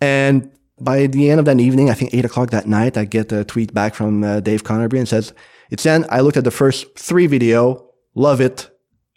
[0.00, 3.32] And by the end of that evening, I think eight o'clock that night, I get
[3.32, 5.32] a tweet back from uh, Dave Connerby and says,
[5.70, 8.70] Etienne, I looked at the first three video, love it.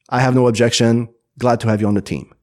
[0.09, 1.09] I have no objection.
[1.37, 2.33] Glad to have you on the team.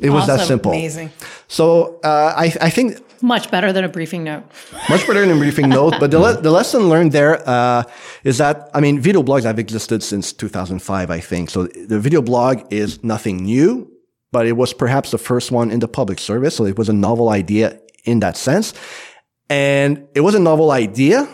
[0.00, 0.70] It was that simple.
[0.70, 1.10] Amazing.
[1.48, 4.44] So uh, I, I think Much better than a briefing note.
[4.88, 5.94] much better than a briefing note.
[5.98, 7.82] But the, le- the lesson learned there uh,
[8.22, 11.50] is that, I mean, video blogs have existed since 2005, I think.
[11.50, 13.90] So the video blog is nothing new,
[14.30, 16.54] but it was perhaps the first one in the public service.
[16.54, 18.74] So it was a novel idea in that sense.
[19.48, 21.28] And it was a novel idea.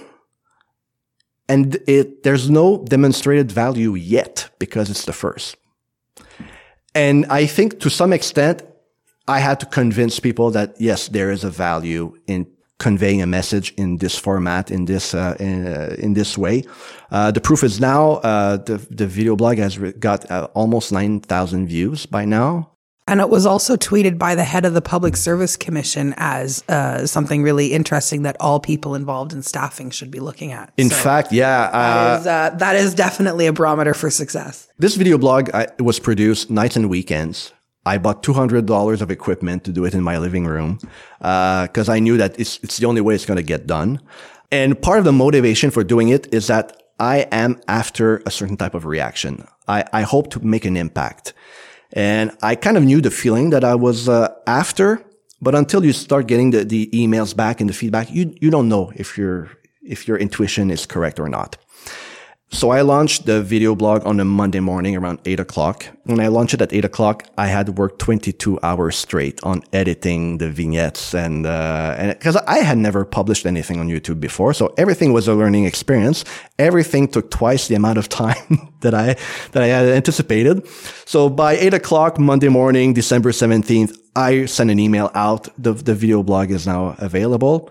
[1.48, 5.56] And it, there's no demonstrated value yet because it's the first.
[6.94, 8.62] And I think to some extent,
[9.26, 12.46] I had to convince people that yes, there is a value in
[12.78, 16.64] conveying a message in this format, in this uh, in, uh, in this way.
[17.10, 21.20] Uh, the proof is now uh, the the video blog has got uh, almost nine
[21.20, 22.73] thousand views by now.
[23.06, 27.06] And it was also tweeted by the head of the Public Service Commission as uh,
[27.06, 30.72] something really interesting that all people involved in staffing should be looking at.
[30.78, 34.68] In So fact, yeah, uh, that is, uh, that is definitely a barometer for success.
[34.78, 37.52] This video blog I, was produced nights and weekends.
[37.84, 40.78] I bought two hundred dollars of equipment to do it in my living room
[41.18, 44.00] because I knew that it's it's the only way it's going to get done.
[44.50, 48.56] And part of the motivation for doing it is that I am after a certain
[48.56, 49.46] type of reaction.
[49.68, 51.34] I, I hope to make an impact,
[51.94, 55.00] and I kind of knew the feeling that I was uh, after
[55.44, 58.68] But until you start getting the, the emails back and the feedback, you, you don't
[58.68, 59.50] know if your,
[59.82, 61.58] if your intuition is correct or not.
[62.54, 65.86] So I launched the video blog on a Monday morning around eight o'clock.
[66.04, 70.38] When I launched it at eight o'clock, I had worked 22 hours straight on editing
[70.38, 74.54] the vignettes and, uh, and cause I had never published anything on YouTube before.
[74.54, 76.24] So everything was a learning experience.
[76.58, 79.16] Everything took twice the amount of time that I,
[79.50, 80.66] that I had anticipated.
[81.06, 85.48] So by eight o'clock Monday morning, December 17th, I sent an email out.
[85.60, 87.70] The, the video blog is now available.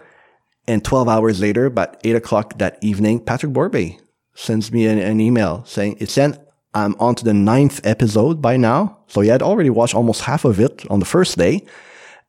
[0.67, 3.99] And 12 hours later, about eight o'clock that evening, Patrick Borbey
[4.35, 6.37] sends me an, an email saying, Etienne,
[6.73, 8.97] I'm on to the ninth episode by now.
[9.07, 11.63] So he had already watched almost half of it on the first day.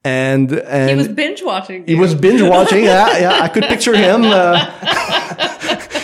[0.04, 1.86] And, and He was binge watching.
[1.86, 2.84] he was binge watching.
[2.92, 3.38] yeah, yeah.
[3.42, 4.60] I could picture him uh,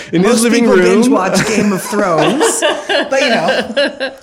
[0.12, 0.80] in his living room.
[0.80, 1.14] binge room.
[1.14, 4.16] watch Game of Thrones, but you know,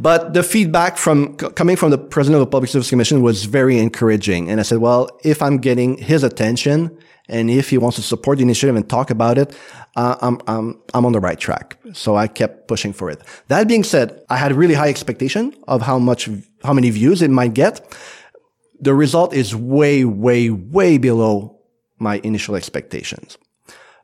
[0.00, 3.78] But the feedback from coming from the president of the Public Service Commission was very
[3.78, 4.48] encouraging.
[4.48, 6.96] And I said, well, if I'm getting his attention
[7.28, 9.56] and if he wants to support the initiative and talk about it,
[9.96, 11.78] uh, I'm, I'm, I'm on the right track.
[11.94, 13.20] So I kept pushing for it.
[13.48, 16.30] That being said, I had really high expectation of how much,
[16.62, 17.84] how many views it might get.
[18.78, 21.58] The result is way, way, way below
[21.98, 23.36] my initial expectations.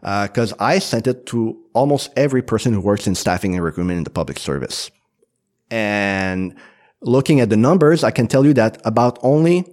[0.00, 4.04] Because I sent it to almost every person who works in staffing and recruitment in
[4.04, 4.90] the public service.
[5.70, 6.56] And
[7.00, 9.64] looking at the numbers, I can tell you that about only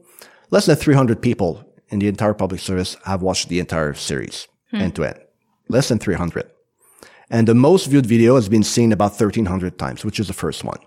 [0.50, 4.96] less than 300 people in the entire public service have watched the entire series end
[4.96, 5.20] to end.
[5.68, 6.50] Less than 300.
[7.30, 10.64] And the most viewed video has been seen about 1300 times, which is the first
[10.64, 10.80] one.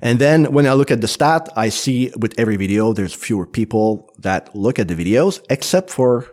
[0.00, 3.46] And then when I look at the stat, I see with every video, there's fewer
[3.46, 6.26] people that look at the videos, except for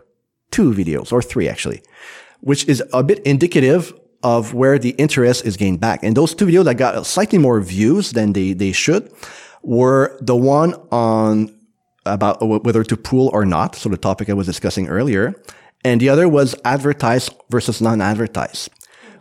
[0.50, 1.82] two videos or three actually,
[2.40, 6.02] which is a bit indicative of where the interest is gained back.
[6.02, 9.12] And those two videos that got slightly more views than they, they should
[9.62, 11.54] were the one on
[12.04, 13.76] about whether to pool or not.
[13.76, 15.34] So the topic I was discussing earlier.
[15.84, 18.70] And the other was advertised versus non-advertised,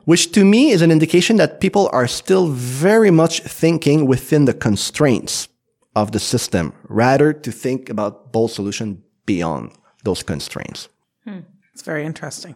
[0.05, 4.53] which to me is an indication that people are still very much thinking within the
[4.53, 5.47] constraints
[5.95, 9.71] of the system rather to think about bold solution beyond
[10.03, 10.87] those constraints.
[11.25, 11.39] Hmm.
[11.73, 12.55] it's very interesting.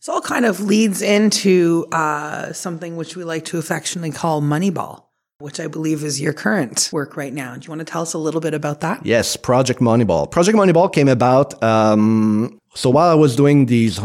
[0.00, 5.04] This all kind of leads into uh, something which we like to affectionately call Moneyball,
[5.40, 7.54] which I believe is your current work right now.
[7.54, 9.04] Do you want to tell us a little bit about that?
[9.04, 10.30] Yes, Project Moneyball.
[10.30, 11.62] Project Moneyball came about.
[11.62, 14.00] Um, so while I was doing these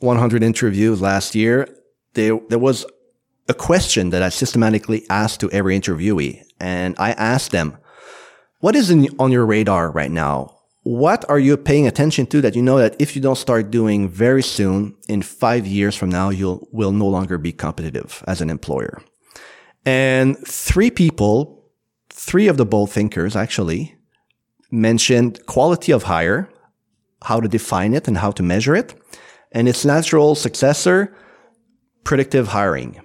[0.00, 1.66] 100 interviews last year,
[2.12, 2.84] there there was
[3.48, 7.78] a question that I systematically asked to every interviewee, and I asked them,
[8.60, 10.57] "What is in, on your radar right now?
[10.88, 14.08] What are you paying attention to that you know that if you don't start doing
[14.08, 18.48] very soon, in five years from now, you will no longer be competitive as an
[18.48, 19.02] employer?"
[19.84, 21.62] And three people,
[22.08, 23.96] three of the bold thinkers actually,
[24.70, 26.48] mentioned quality of hire,
[27.20, 28.94] how to define it and how to measure it,
[29.52, 31.14] and its natural successor,
[32.02, 32.98] predictive hiring.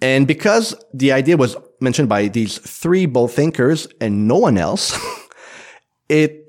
[0.00, 4.96] And because the idea was mentioned by these three bold thinkers and no one else,
[6.08, 6.39] it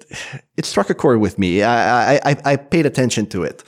[0.58, 1.64] it struck a chord with me.
[1.64, 3.64] I, I, I paid attention to it.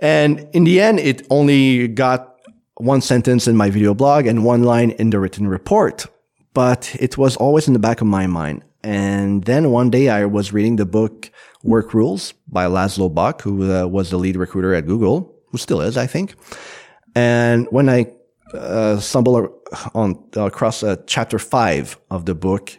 [0.00, 2.36] And in the end, it only got
[2.76, 6.06] one sentence in my video blog and one line in the written report.
[6.52, 8.64] But it was always in the back of my mind.
[8.82, 11.30] And then one day I was reading the book
[11.62, 15.80] Work Rules by Laszlo Bock, who uh, was the lead recruiter at Google, who still
[15.80, 16.34] is, I think.
[17.14, 18.12] And when I
[18.52, 19.50] uh, stumbled
[19.94, 22.76] on across uh, chapter five of the book,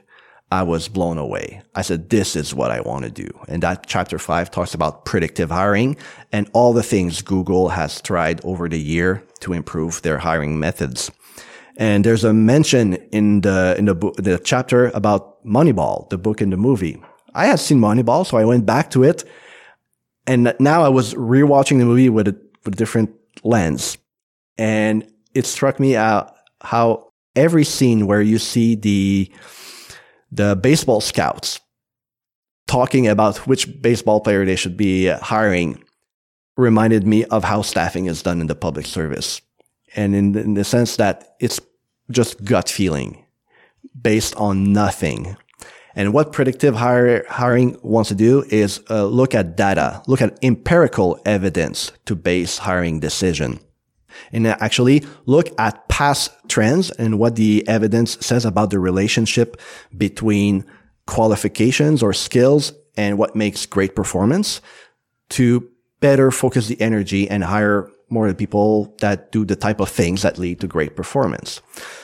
[0.51, 1.61] I was blown away.
[1.73, 3.27] I said, this is what I want to do.
[3.47, 5.97] And that chapter five talks about predictive hiring
[6.31, 11.11] and all the things Google has tried over the year to improve their hiring methods.
[11.77, 16.41] And there's a mention in the, in the book, the chapter about Moneyball, the book
[16.41, 17.01] and the movie.
[17.33, 19.25] I had seen Moneyball, so I went back to it.
[20.27, 23.11] And now I was rewatching the movie with a, with a different
[23.43, 23.97] lens.
[24.57, 29.29] And it struck me out how every scene where you see the,
[30.35, 31.59] the baseball scouts
[32.67, 35.81] talking about which baseball player they should be hiring
[36.57, 39.41] reminded me of how staffing is done in the public service.
[39.95, 41.59] And in, in the sense that it's
[42.11, 43.25] just gut feeling
[44.01, 45.37] based on nothing.
[45.95, 50.37] And what predictive hire, hiring wants to do is uh, look at data, look at
[50.43, 53.59] empirical evidence to base hiring decision.
[54.31, 59.59] And actually look at past trends and what the evidence says about the relationship
[59.97, 60.65] between
[61.07, 64.61] qualifications or skills and what makes great performance
[65.29, 65.69] to
[65.99, 70.37] better focus the energy and hire more people that do the type of things that
[70.37, 71.61] lead to great performance.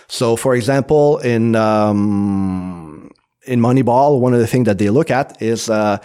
[0.08, 3.12] So, for example, in um,
[3.46, 5.98] in Moneyball, one of the things that they look at is uh,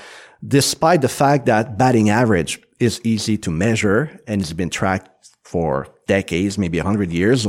[0.47, 5.09] despite the fact that batting average is easy to measure and it's been tracked
[5.45, 7.47] for decades, maybe 100 years,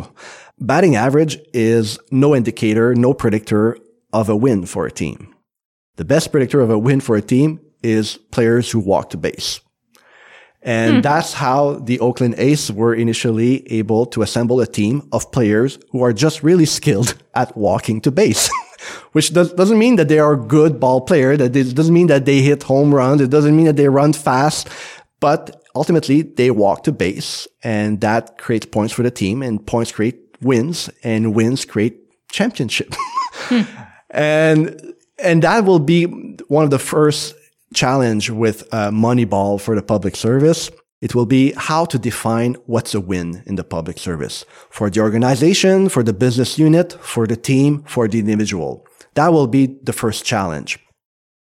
[0.59, 3.77] batting average is no indicator, no predictor
[4.13, 5.33] of a win for a team.
[5.97, 9.59] The best predictor of a win for a team is players who walk to base.
[10.61, 11.01] And hmm.
[11.01, 16.03] that's how the Oakland A's were initially able to assemble a team of players who
[16.03, 18.49] are just really skilled at walking to base.
[19.11, 21.35] Which does, doesn't mean that they are good ball player.
[21.35, 23.21] That doesn't mean that they hit home runs.
[23.21, 24.69] It doesn't mean that they run fast,
[25.19, 29.91] but ultimately they walk to base and that creates points for the team and points
[29.91, 31.99] create wins and wins create
[32.29, 32.93] championship.
[33.49, 33.61] hmm.
[34.09, 36.05] And, and that will be
[36.47, 37.35] one of the first
[37.73, 40.71] challenge with uh, Moneyball for the public service.
[41.01, 45.01] It will be how to define what's a win in the public service for the
[45.01, 48.87] organization, for the business unit, for the team, for the individual.
[49.15, 50.79] That will be the first challenge.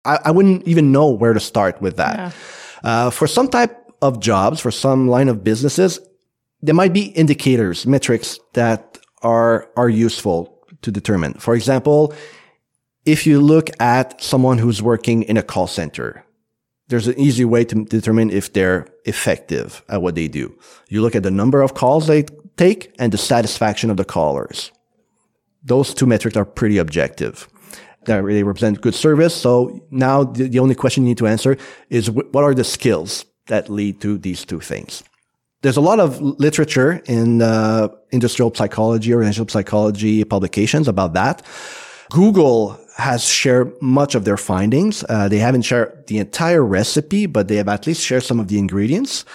[0.04, 2.18] I, I wouldn't even know where to start with that.
[2.18, 2.32] Yeah.
[2.84, 6.00] Uh, for some type of jobs, for some line of businesses,
[6.62, 11.34] there might be indicators, metrics that are, are useful to determine.
[11.34, 12.14] For example,
[13.06, 16.26] if you look at someone who's working in a call center,
[16.90, 20.58] there's an easy way to determine if they're effective at what they do.
[20.90, 22.24] You look at the number of calls they
[22.56, 24.72] take and the satisfaction of the callers.
[25.64, 27.48] Those two metrics are pretty objective.
[28.08, 29.36] They represent good service.
[29.36, 31.58] So now the, the only question you need to answer
[31.90, 35.04] is what are the skills that lead to these two things?
[35.62, 41.44] There's a lot of literature in uh, industrial psychology, or organizational psychology publications about that.
[42.10, 45.04] Google has shared much of their findings.
[45.10, 48.48] Uh, they haven't shared the entire recipe, but they have at least shared some of
[48.48, 49.26] the ingredients.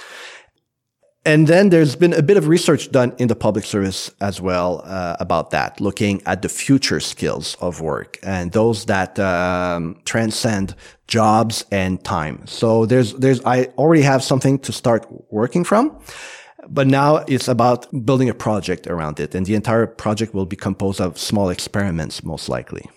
[1.24, 4.82] And then there's been a bit of research done in the public service as well
[4.84, 10.74] uh, about that, looking at the future skills of work and those that um, transcend
[11.06, 12.44] jobs and time.
[12.46, 15.96] So there's there's I already have something to start working from.
[16.68, 20.56] But now it's about building a project around it, and the entire project will be
[20.56, 22.88] composed of small experiments, most likely.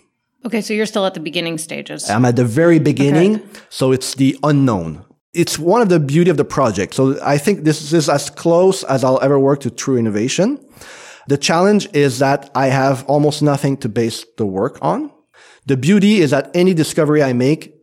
[0.45, 2.07] Okay, so you're still at the beginning stages.
[2.07, 3.45] I'm at the very beginning, okay.
[3.69, 5.03] so it's the unknown.
[5.36, 6.94] It's one of the beauty of the project.
[6.94, 10.66] So I think this is as close as I'll ever work to true innovation.
[11.28, 15.12] The challenge is that I have almost nothing to base the work on.
[15.66, 17.74] The beauty is that any discovery I make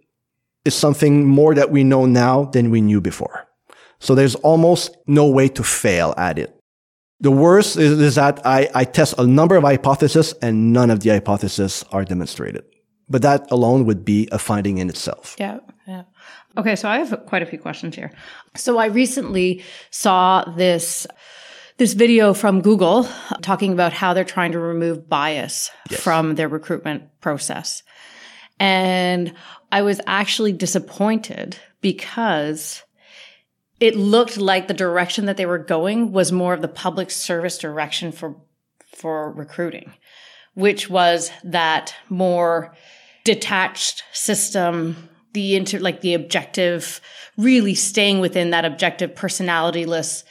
[0.65, 3.49] is something more that we know now than we knew before.
[3.99, 6.57] So there's almost no way to fail at it.
[7.21, 11.01] The worst is, is that I, I test a number of hypotheses and none of
[11.01, 12.65] the hypotheses are demonstrated.
[13.09, 15.37] But that alone would be a finding in itself.
[15.39, 15.59] Yeah.
[15.87, 16.05] Yeah.
[16.57, 16.77] Okay.
[16.77, 18.13] So I have quite a few questions here.
[18.55, 21.07] So I recently saw this
[21.79, 23.09] this video from Google
[23.41, 26.01] talking about how they're trying to remove bias yes.
[26.01, 27.83] from their recruitment process.
[28.61, 29.33] And
[29.73, 32.85] I was actually disappointed because
[33.81, 37.59] it looked like the direction that they were going was more of the public service
[37.59, 38.37] direction for
[38.95, 39.93] for recruiting,
[40.55, 42.77] which was that more
[43.25, 47.01] detached system, the inter like the objective,
[47.37, 50.24] really staying within that objective personalityless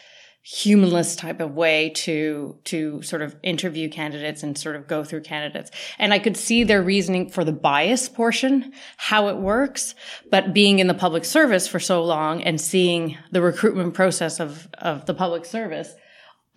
[0.44, 5.22] humanless type of way to to sort of interview candidates and sort of go through
[5.22, 5.70] candidates.
[6.00, 9.94] And i could see their reasoning for the bias portion how it works
[10.32, 14.68] but being in the public service for so long and seeing the recruitment process of
[14.80, 15.94] of the public service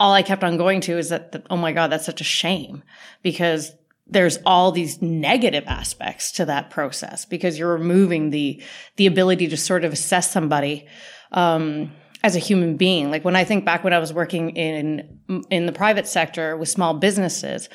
[0.01, 2.24] all i kept on going to is that, that oh my god that's such a
[2.24, 2.82] shame.
[3.22, 3.72] Because
[4.07, 8.62] there's all these negative aspects to that process because you're removing the
[8.96, 10.86] the ability to sort of assess somebody
[11.32, 11.90] um,
[12.22, 13.11] as a human being.
[13.11, 16.68] Like when I think back when I was working in in the private sector with
[16.68, 17.68] small businesses,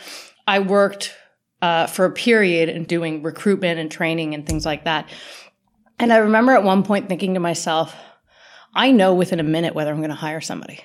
[0.47, 1.15] I worked
[1.61, 5.09] uh, for a period in doing recruitment and training and things like that.
[5.97, 7.95] And I remember at one point thinking to myself,
[8.73, 10.79] I know within a minute whether I'm going to hire somebody.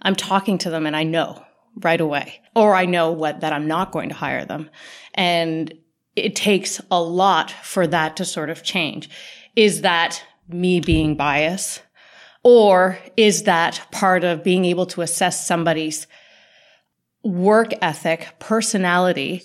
[0.00, 1.44] I'm talking to them and I know
[1.76, 4.70] right away, or I know what that I'm not going to hire them,
[5.14, 5.72] and
[6.16, 9.08] it takes a lot for that to sort of change.
[9.56, 11.82] Is that me being biased?
[12.44, 16.06] Or is that part of being able to assess somebody's
[17.22, 19.42] work ethic, personality,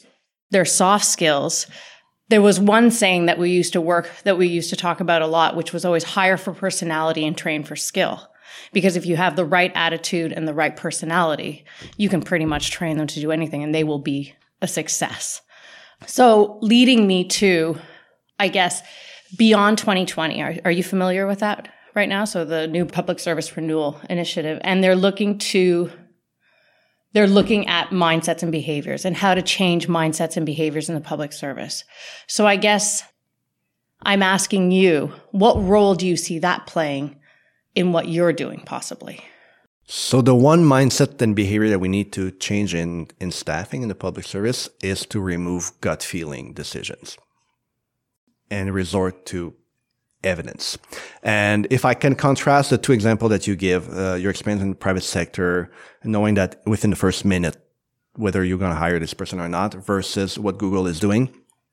[0.50, 1.68] their soft skills?
[2.30, 5.22] There was one saying that we used to work, that we used to talk about
[5.22, 8.28] a lot, which was always hire for personality and train for skill.
[8.74, 11.66] Because if you have the right attitude and the right personality,
[11.98, 15.42] you can pretty much train them to do anything and they will be a success.
[16.06, 17.78] So leading me to,
[18.40, 18.82] I guess,
[19.38, 20.42] beyond 2020.
[20.42, 21.70] Are, are you familiar with that?
[21.98, 22.24] right now.
[22.24, 25.92] So the new public service renewal initiative, and they're looking to,
[27.12, 31.02] they're looking at mindsets and behaviors and how to change mindsets and behaviors in the
[31.02, 31.84] public service.
[32.28, 33.04] So I guess
[34.04, 37.17] I'm asking you, what role do you see that playing
[37.78, 39.24] in what you're doing possibly?
[39.86, 43.88] So the one mindset and behavior that we need to change in, in staffing in
[43.88, 47.18] the public service is to remove gut feeling decisions
[48.50, 49.54] and resort to
[50.24, 50.78] evidence.
[51.22, 54.72] And if I can contrast the two examples that you give, uh, your experience in
[54.72, 55.72] the private sector,
[56.04, 57.58] knowing that within the first minute,
[58.16, 61.30] whether you're going to hire this person or not versus what Google is doing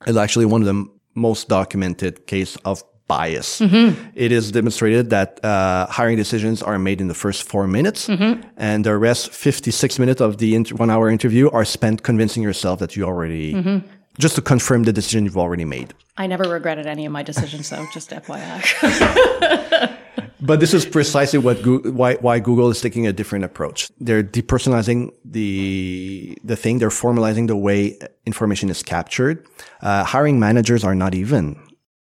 [0.06, 3.60] is actually one of the most documented case of bias.
[3.60, 4.10] Mm-hmm.
[4.14, 8.46] It is demonstrated that uh, hiring decisions are made in the first four minutes, mm-hmm.
[8.56, 12.78] and the rest 56 minutes of the inter- one hour interview are spent convincing yourself
[12.80, 13.86] that you already, mm-hmm.
[14.18, 15.92] just to confirm the decision you've already made.
[16.16, 19.98] I never regretted any of my decisions, though, just FYI.
[20.40, 23.90] but this is precisely what why, why Google is taking a different approach.
[23.98, 26.78] They're depersonalizing the the thing.
[26.78, 29.44] They're formalizing the way information is captured.
[29.82, 31.58] Uh, hiring managers are not even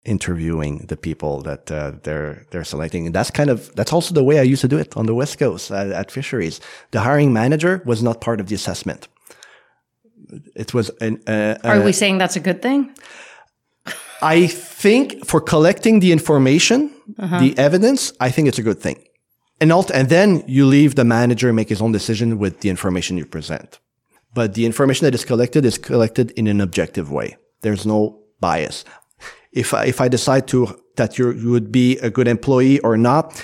[0.04, 3.06] interviewing the people that uh, they're they're selecting.
[3.06, 5.14] And that's kind of that's also the way I used to do it on the
[5.14, 6.60] West Coast at, at Fisheries.
[6.90, 9.08] The hiring manager was not part of the assessment.
[10.54, 11.22] It was an.
[11.26, 12.94] Uh, Are we saying that's a good thing?
[14.22, 17.40] I think for collecting the information, uh-huh.
[17.40, 19.02] the evidence, I think it's a good thing.
[19.62, 23.16] And, alt- and then you leave the manager make his own decision with the information
[23.16, 23.78] you present.
[24.34, 27.36] But the information that is collected is collected in an objective way.
[27.62, 28.84] There's no bias
[29.52, 32.96] if I, if I decide to that you you would be a good employee or
[32.96, 33.42] not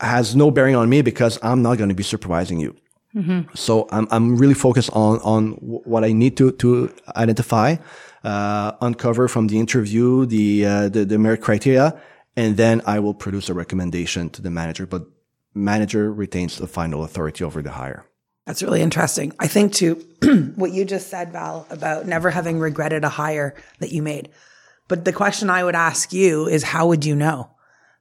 [0.00, 2.76] has no bearing on me because I'm not going to be supervising you.
[3.14, 3.54] Mm-hmm.
[3.54, 7.76] So I'm I'm really focused on on what I need to to identify,
[8.24, 11.98] uh, uncover from the interview the, uh, the the merit criteria,
[12.36, 14.86] and then I will produce a recommendation to the manager.
[14.86, 15.06] But
[15.54, 18.04] manager retains the final authority over the hire.
[18.44, 19.32] That's really interesting.
[19.40, 19.94] I think too
[20.56, 24.28] what you just said, Val, about never having regretted a hire that you made.
[24.88, 27.50] But the question I would ask you is how would you know?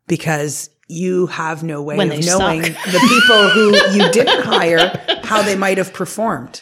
[0.08, 5.42] Because you have no way when of knowing the people who you didn't hire, how
[5.42, 6.62] they might have performed.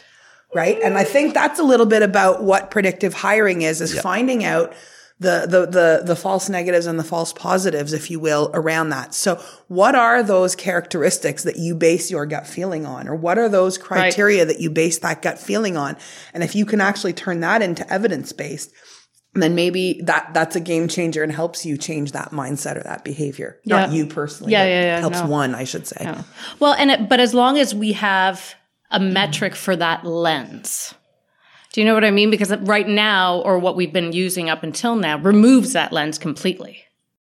[0.54, 0.80] Right.
[0.82, 4.72] And I think that's a little bit about what predictive hiring is, is finding out
[5.18, 9.14] the, the, the, the false negatives and the false positives, if you will, around that.
[9.14, 13.08] So what are those characteristics that you base your gut feeling on?
[13.08, 14.48] Or what are those criteria right.
[14.48, 15.96] that you base that gut feeling on?
[16.32, 18.72] And if you can actually turn that into evidence based,
[19.42, 23.04] then maybe that that's a game changer and helps you change that mindset or that
[23.04, 23.58] behavior.
[23.64, 23.80] Yeah.
[23.80, 24.52] Not you personally.
[24.52, 25.00] Yeah, yeah, yeah.
[25.00, 25.26] Helps no.
[25.26, 26.04] one, I should say.
[26.04, 26.24] No.
[26.60, 28.54] Well, and it, but as long as we have
[28.90, 30.94] a metric for that lens.
[31.72, 32.30] Do you know what I mean?
[32.30, 36.83] Because right now, or what we've been using up until now, removes that lens completely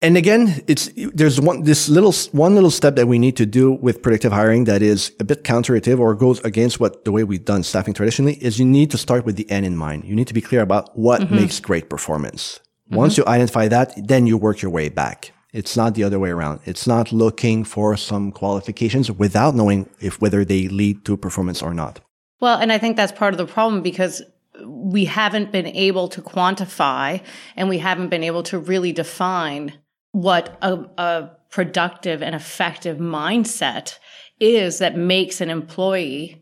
[0.01, 3.73] and again, it's there's one this little one little step that we need to do
[3.73, 7.43] with predictive hiring that is a bit counterintuitive or goes against what the way we've
[7.43, 10.05] done staffing traditionally is you need to start with the end in mind.
[10.05, 11.35] You need to be clear about what mm-hmm.
[11.35, 12.61] makes great performance.
[12.87, 12.95] Mm-hmm.
[12.95, 15.33] Once you identify that, then you work your way back.
[15.51, 16.61] It's not the other way around.
[16.63, 21.73] It's not looking for some qualifications without knowing if whether they lead to performance or
[21.73, 21.99] not.
[22.39, 24.21] Well, and I think that's part of the problem because
[24.63, 27.21] we haven't been able to quantify
[27.57, 29.73] and we haven't been able to really define
[30.11, 33.97] what a, a productive and effective mindset
[34.39, 36.41] is that makes an employee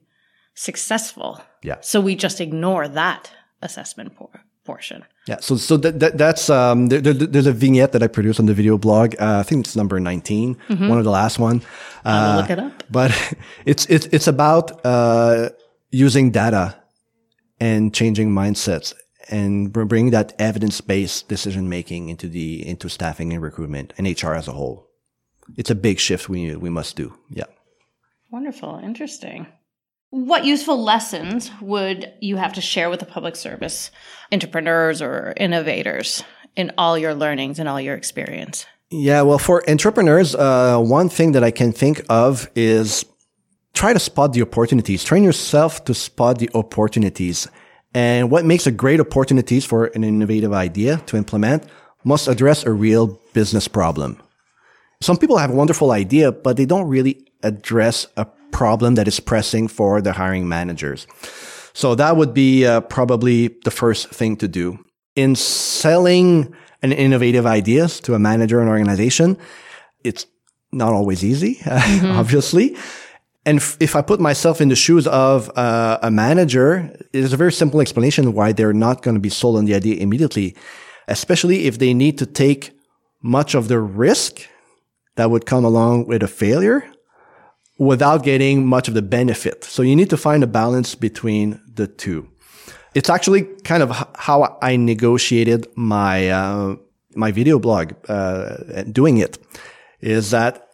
[0.53, 1.41] successful.
[1.63, 1.78] Yeah.
[1.82, 5.03] So we just ignore that assessment por- portion.
[5.28, 5.38] Yeah.
[5.39, 8.45] So so that, that that's um there, there, there's a vignette that I produced on
[8.45, 9.15] the video blog.
[9.20, 10.88] Uh, I think it's number 19, mm-hmm.
[10.88, 11.61] one of the last one.
[12.05, 12.84] Uh, look it up.
[12.89, 13.11] But
[13.65, 15.49] it's it's it's about uh,
[15.91, 16.76] using data
[17.59, 18.93] and changing mindsets
[19.30, 24.47] and bring that evidence-based decision making into the into staffing and recruitment and HR as
[24.47, 24.88] a whole.
[25.55, 27.13] It's a big shift we we must do.
[27.30, 27.45] Yeah.
[28.32, 29.47] Wonderful, interesting.
[30.09, 33.91] What useful lessons would you have to share with the public service
[34.32, 36.23] entrepreneurs or innovators
[36.55, 38.65] in all your learnings and all your experience?
[38.89, 43.05] Yeah, well, for entrepreneurs, uh, one thing that I can think of is
[43.73, 45.03] try to spot the opportunities.
[45.03, 47.47] Train yourself to spot the opportunities
[47.98, 51.64] and what makes a great opportunities for an innovative idea to implement
[52.04, 54.22] must address a real business problem.
[55.02, 59.20] Some people have a wonderful idea, but they don't really address a problem that is
[59.20, 61.08] pressing for the hiring managers.
[61.74, 64.78] So that would be uh, probably the first thing to do.
[65.16, 69.39] In selling an innovative ideas to a manager and organization,
[70.04, 70.28] it's
[70.72, 72.12] not always easy, mm-hmm.
[72.12, 72.78] obviously.
[73.48, 77.54] And if I put myself in the shoes of uh, a manager, there's a very
[77.54, 80.54] simple explanation why they're not going to be sold on the idea immediately,
[81.08, 82.78] especially if they need to take
[83.22, 84.41] much of the risk
[85.16, 86.84] that would come along with a failure
[87.80, 89.64] without getting much of the benefit.
[89.64, 92.28] So you need to find a balance between the two.
[92.95, 96.76] It's actually kind of how I negotiated my uh,
[97.16, 99.38] my video blog, uh, doing it
[100.02, 100.68] is that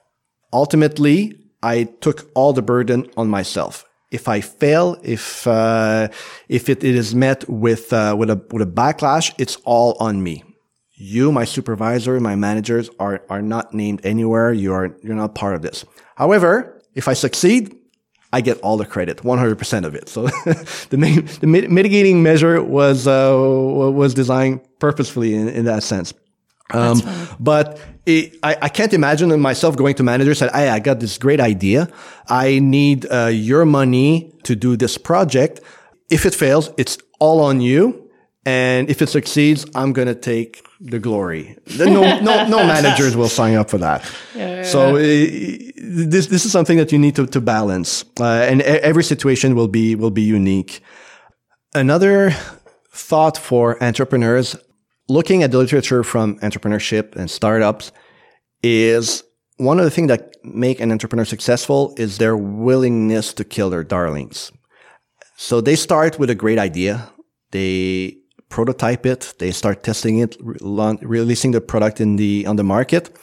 [0.52, 3.86] ultimately I took all the burden on myself.
[4.12, 6.10] If I fail, if, uh,
[6.48, 10.22] if it, it is met with, uh, with a, with a backlash, it's all on
[10.22, 10.44] me.
[10.92, 14.54] You, my supervisor, my managers are, are not named anywhere.
[14.54, 15.84] You are, you're not part of this.
[16.16, 17.76] However, if I succeed,
[18.32, 20.10] I get all the credit, 100% of it.
[20.10, 20.28] So
[20.90, 26.14] the, main, the mitigating measure was, uh, was designed purposefully in, in that sense.
[26.72, 27.02] Um,
[27.40, 31.18] but it, I, I, can't imagine myself going to managers and I, I got this
[31.18, 31.90] great idea.
[32.28, 35.60] I need uh, your money to do this project.
[36.10, 38.10] If it fails, it's all on you.
[38.46, 41.58] And if it succeeds, I'm going to take the glory.
[41.78, 44.04] No, no, no managers will sign up for that.
[44.36, 48.04] Yeah, so uh, this, this is something that you need to, to balance.
[48.20, 50.82] Uh, and every situation will be, will be unique.
[51.74, 52.32] Another
[52.92, 54.58] thought for entrepreneurs
[55.14, 57.92] looking at the literature from entrepreneurship and startups
[58.64, 59.24] is
[59.58, 63.84] one of the things that make an entrepreneur successful is their willingness to kill their
[63.84, 64.52] darlings.
[65.38, 67.10] So they start with a great idea.
[67.52, 68.18] They
[68.50, 69.36] prototype it.
[69.38, 73.16] They start testing it, re- releasing the product in the, on the market.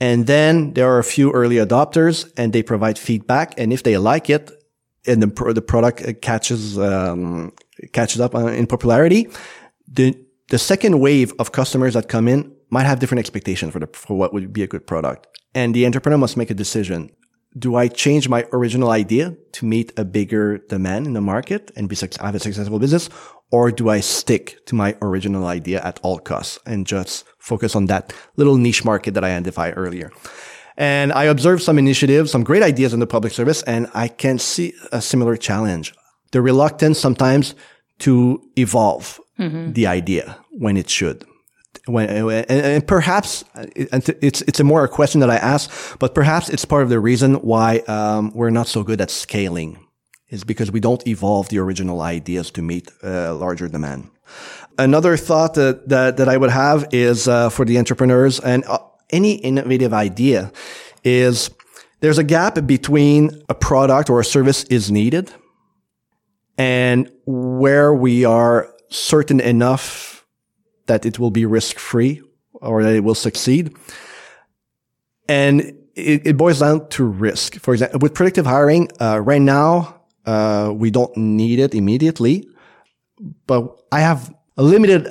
[0.00, 3.54] And then there are a few early adopters and they provide feedback.
[3.56, 4.50] And if they like it
[5.06, 7.52] and the, the product catches, um,
[7.92, 9.28] catches up in popularity,
[9.86, 10.16] the,
[10.50, 14.16] the second wave of customers that come in might have different expectations for the, for
[14.16, 15.26] what would be a good product.
[15.54, 17.10] And the entrepreneur must make a decision
[17.58, 21.88] do I change my original idea to meet a bigger demand in the market and
[21.88, 23.08] be have a successful business?
[23.50, 27.86] Or do I stick to my original idea at all costs and just focus on
[27.86, 30.12] that little niche market that I identified earlier?
[30.76, 34.38] And I observed some initiatives, some great ideas in the public service, and I can
[34.38, 35.92] see a similar challenge.
[36.30, 37.56] The reluctance sometimes
[37.98, 39.72] to evolve mm-hmm.
[39.72, 41.24] the idea when it should
[41.86, 43.44] when, and, and perhaps
[43.76, 47.00] it's it's a more a question that I ask, but perhaps it's part of the
[47.00, 49.78] reason why um, we're not so good at scaling
[50.28, 54.10] is because we don't evolve the original ideas to meet uh, larger demand.
[54.78, 58.78] Another thought that that, that I would have is uh, for the entrepreneurs and uh,
[59.10, 60.52] any innovative idea
[61.02, 61.50] is
[62.00, 65.32] there's a gap between a product or a service is needed
[66.56, 70.26] and where we are certain enough
[70.86, 72.22] that it will be risk free
[72.54, 73.74] or that it will succeed.
[75.28, 75.60] And
[75.94, 77.58] it, it boils down to risk.
[77.60, 82.48] For example, with predictive hiring, uh, right now, uh, we don't need it immediately,
[83.46, 85.08] but I have limited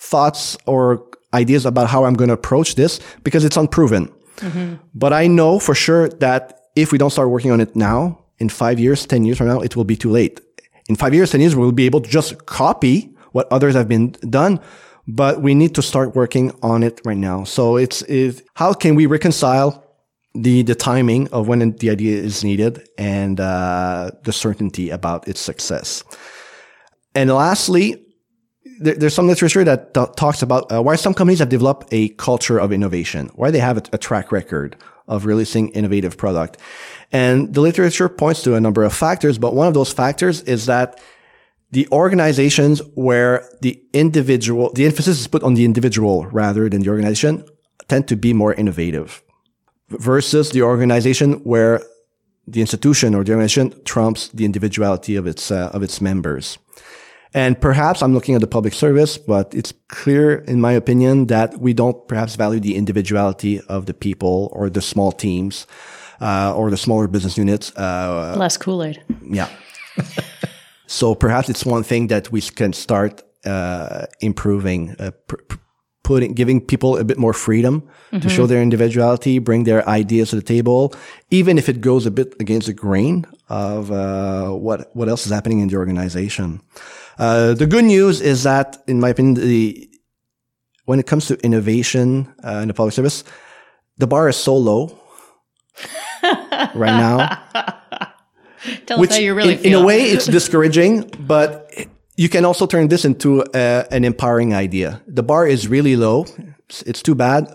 [0.00, 1.04] thoughts or
[1.34, 4.12] ideas about how I'm going to approach this because it's unproven.
[4.36, 4.76] Mm-hmm.
[4.94, 8.48] But I know for sure that if we don't start working on it now, in
[8.48, 10.40] five years, 10 years from now, it will be too late.
[10.88, 14.12] In five years, 10 years, we'll be able to just copy what others have been
[14.30, 14.58] done,
[15.06, 17.44] but we need to start working on it right now.
[17.44, 19.84] So it's, it, how can we reconcile
[20.34, 25.40] the, the timing of when the idea is needed and, uh, the certainty about its
[25.40, 26.04] success.
[27.14, 28.04] And lastly,
[28.80, 32.10] there, there's some literature that th- talks about uh, why some companies have developed a
[32.10, 34.76] culture of innovation, why they have a, a track record
[35.08, 36.58] of releasing innovative product.
[37.10, 40.66] And the literature points to a number of factors, but one of those factors is
[40.66, 41.00] that
[41.70, 46.90] the organizations where the individual, the emphasis is put on the individual rather than the
[46.90, 47.44] organization
[47.88, 49.22] tend to be more innovative
[49.88, 51.82] versus the organization where
[52.46, 56.58] the institution or the organization trumps the individuality of its, uh, of its members.
[57.34, 61.58] And perhaps I'm looking at the public service, but it's clear in my opinion that
[61.60, 65.66] we don't perhaps value the individuality of the people or the small teams,
[66.20, 67.72] uh, or the smaller business units.
[67.76, 69.02] Uh, Less Kool-Aid.
[69.22, 69.48] Yeah.
[70.88, 75.54] So perhaps it's one thing that we can start uh, improving, uh, pr-
[76.02, 78.20] putting, giving people a bit more freedom mm-hmm.
[78.20, 80.94] to show their individuality, bring their ideas to the table,
[81.30, 85.32] even if it goes a bit against the grain of uh, what what else is
[85.32, 86.62] happening in the organization.
[87.18, 89.90] Uh, the good news is that, in my opinion, the
[90.86, 93.24] when it comes to innovation uh, in the public service,
[93.98, 94.98] the bar is so low
[96.74, 97.38] right now
[98.86, 99.78] Tell Which, us how you really in, feel.
[99.78, 101.70] In a way, it's discouraging, but
[102.16, 105.00] you can also turn this into a, an empowering idea.
[105.06, 106.26] The bar is really low.
[106.68, 107.52] It's, it's, too bad,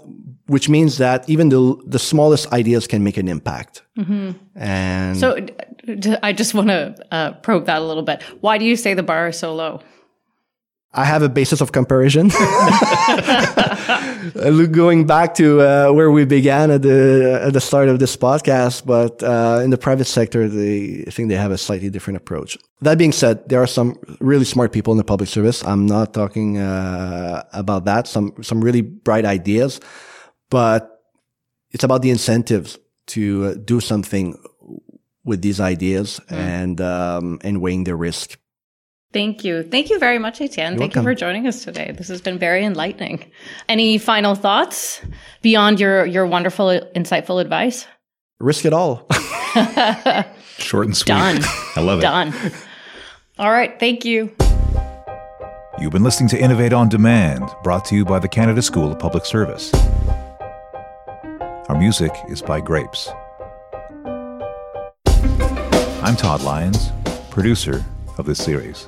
[0.48, 3.84] which means that even the, the smallest ideas can make an impact.
[3.98, 4.32] Mm-hmm.
[4.56, 5.46] And so
[6.24, 8.24] I just want to uh, probe that a little bit.
[8.40, 9.82] Why do you say the bar is so low?
[10.96, 12.28] I have a basis of comparison.
[14.72, 18.86] Going back to uh, where we began at the at the start of this podcast,
[18.86, 22.58] but uh, in the private sector, they I think they have a slightly different approach.
[22.82, 25.66] That being said, there are some really smart people in the public service.
[25.66, 28.08] I'm not talking uh, about that.
[28.08, 29.80] Some some really bright ideas,
[30.50, 31.02] but
[31.72, 32.78] it's about the incentives
[33.08, 34.38] to uh, do something
[35.26, 36.38] with these ideas mm.
[36.38, 38.38] and um, and weighing the risk.
[39.14, 39.62] Thank you.
[39.62, 40.74] Thank you very much, Etienne.
[40.74, 41.04] You're Thank welcome.
[41.04, 41.94] you for joining us today.
[41.96, 43.32] This has been very enlightening.
[43.70, 45.02] Any final thoughts
[45.44, 47.86] beyond your, your wonderful, insightful advice?
[48.40, 49.08] Risk it all.
[50.58, 51.08] Short and sweet.
[51.08, 51.40] Done.
[51.76, 52.02] I love it.
[52.02, 52.34] Done.
[53.38, 53.80] All right.
[53.80, 54.36] Thank you.
[55.80, 59.00] You've been listening to Innovate on Demand, brought to you by the Canada School of
[59.00, 59.72] Public Service.
[61.70, 63.10] Our music is by Grapes.
[66.04, 66.90] I'm Todd Lyons,
[67.30, 67.86] producer
[68.18, 68.88] of this series.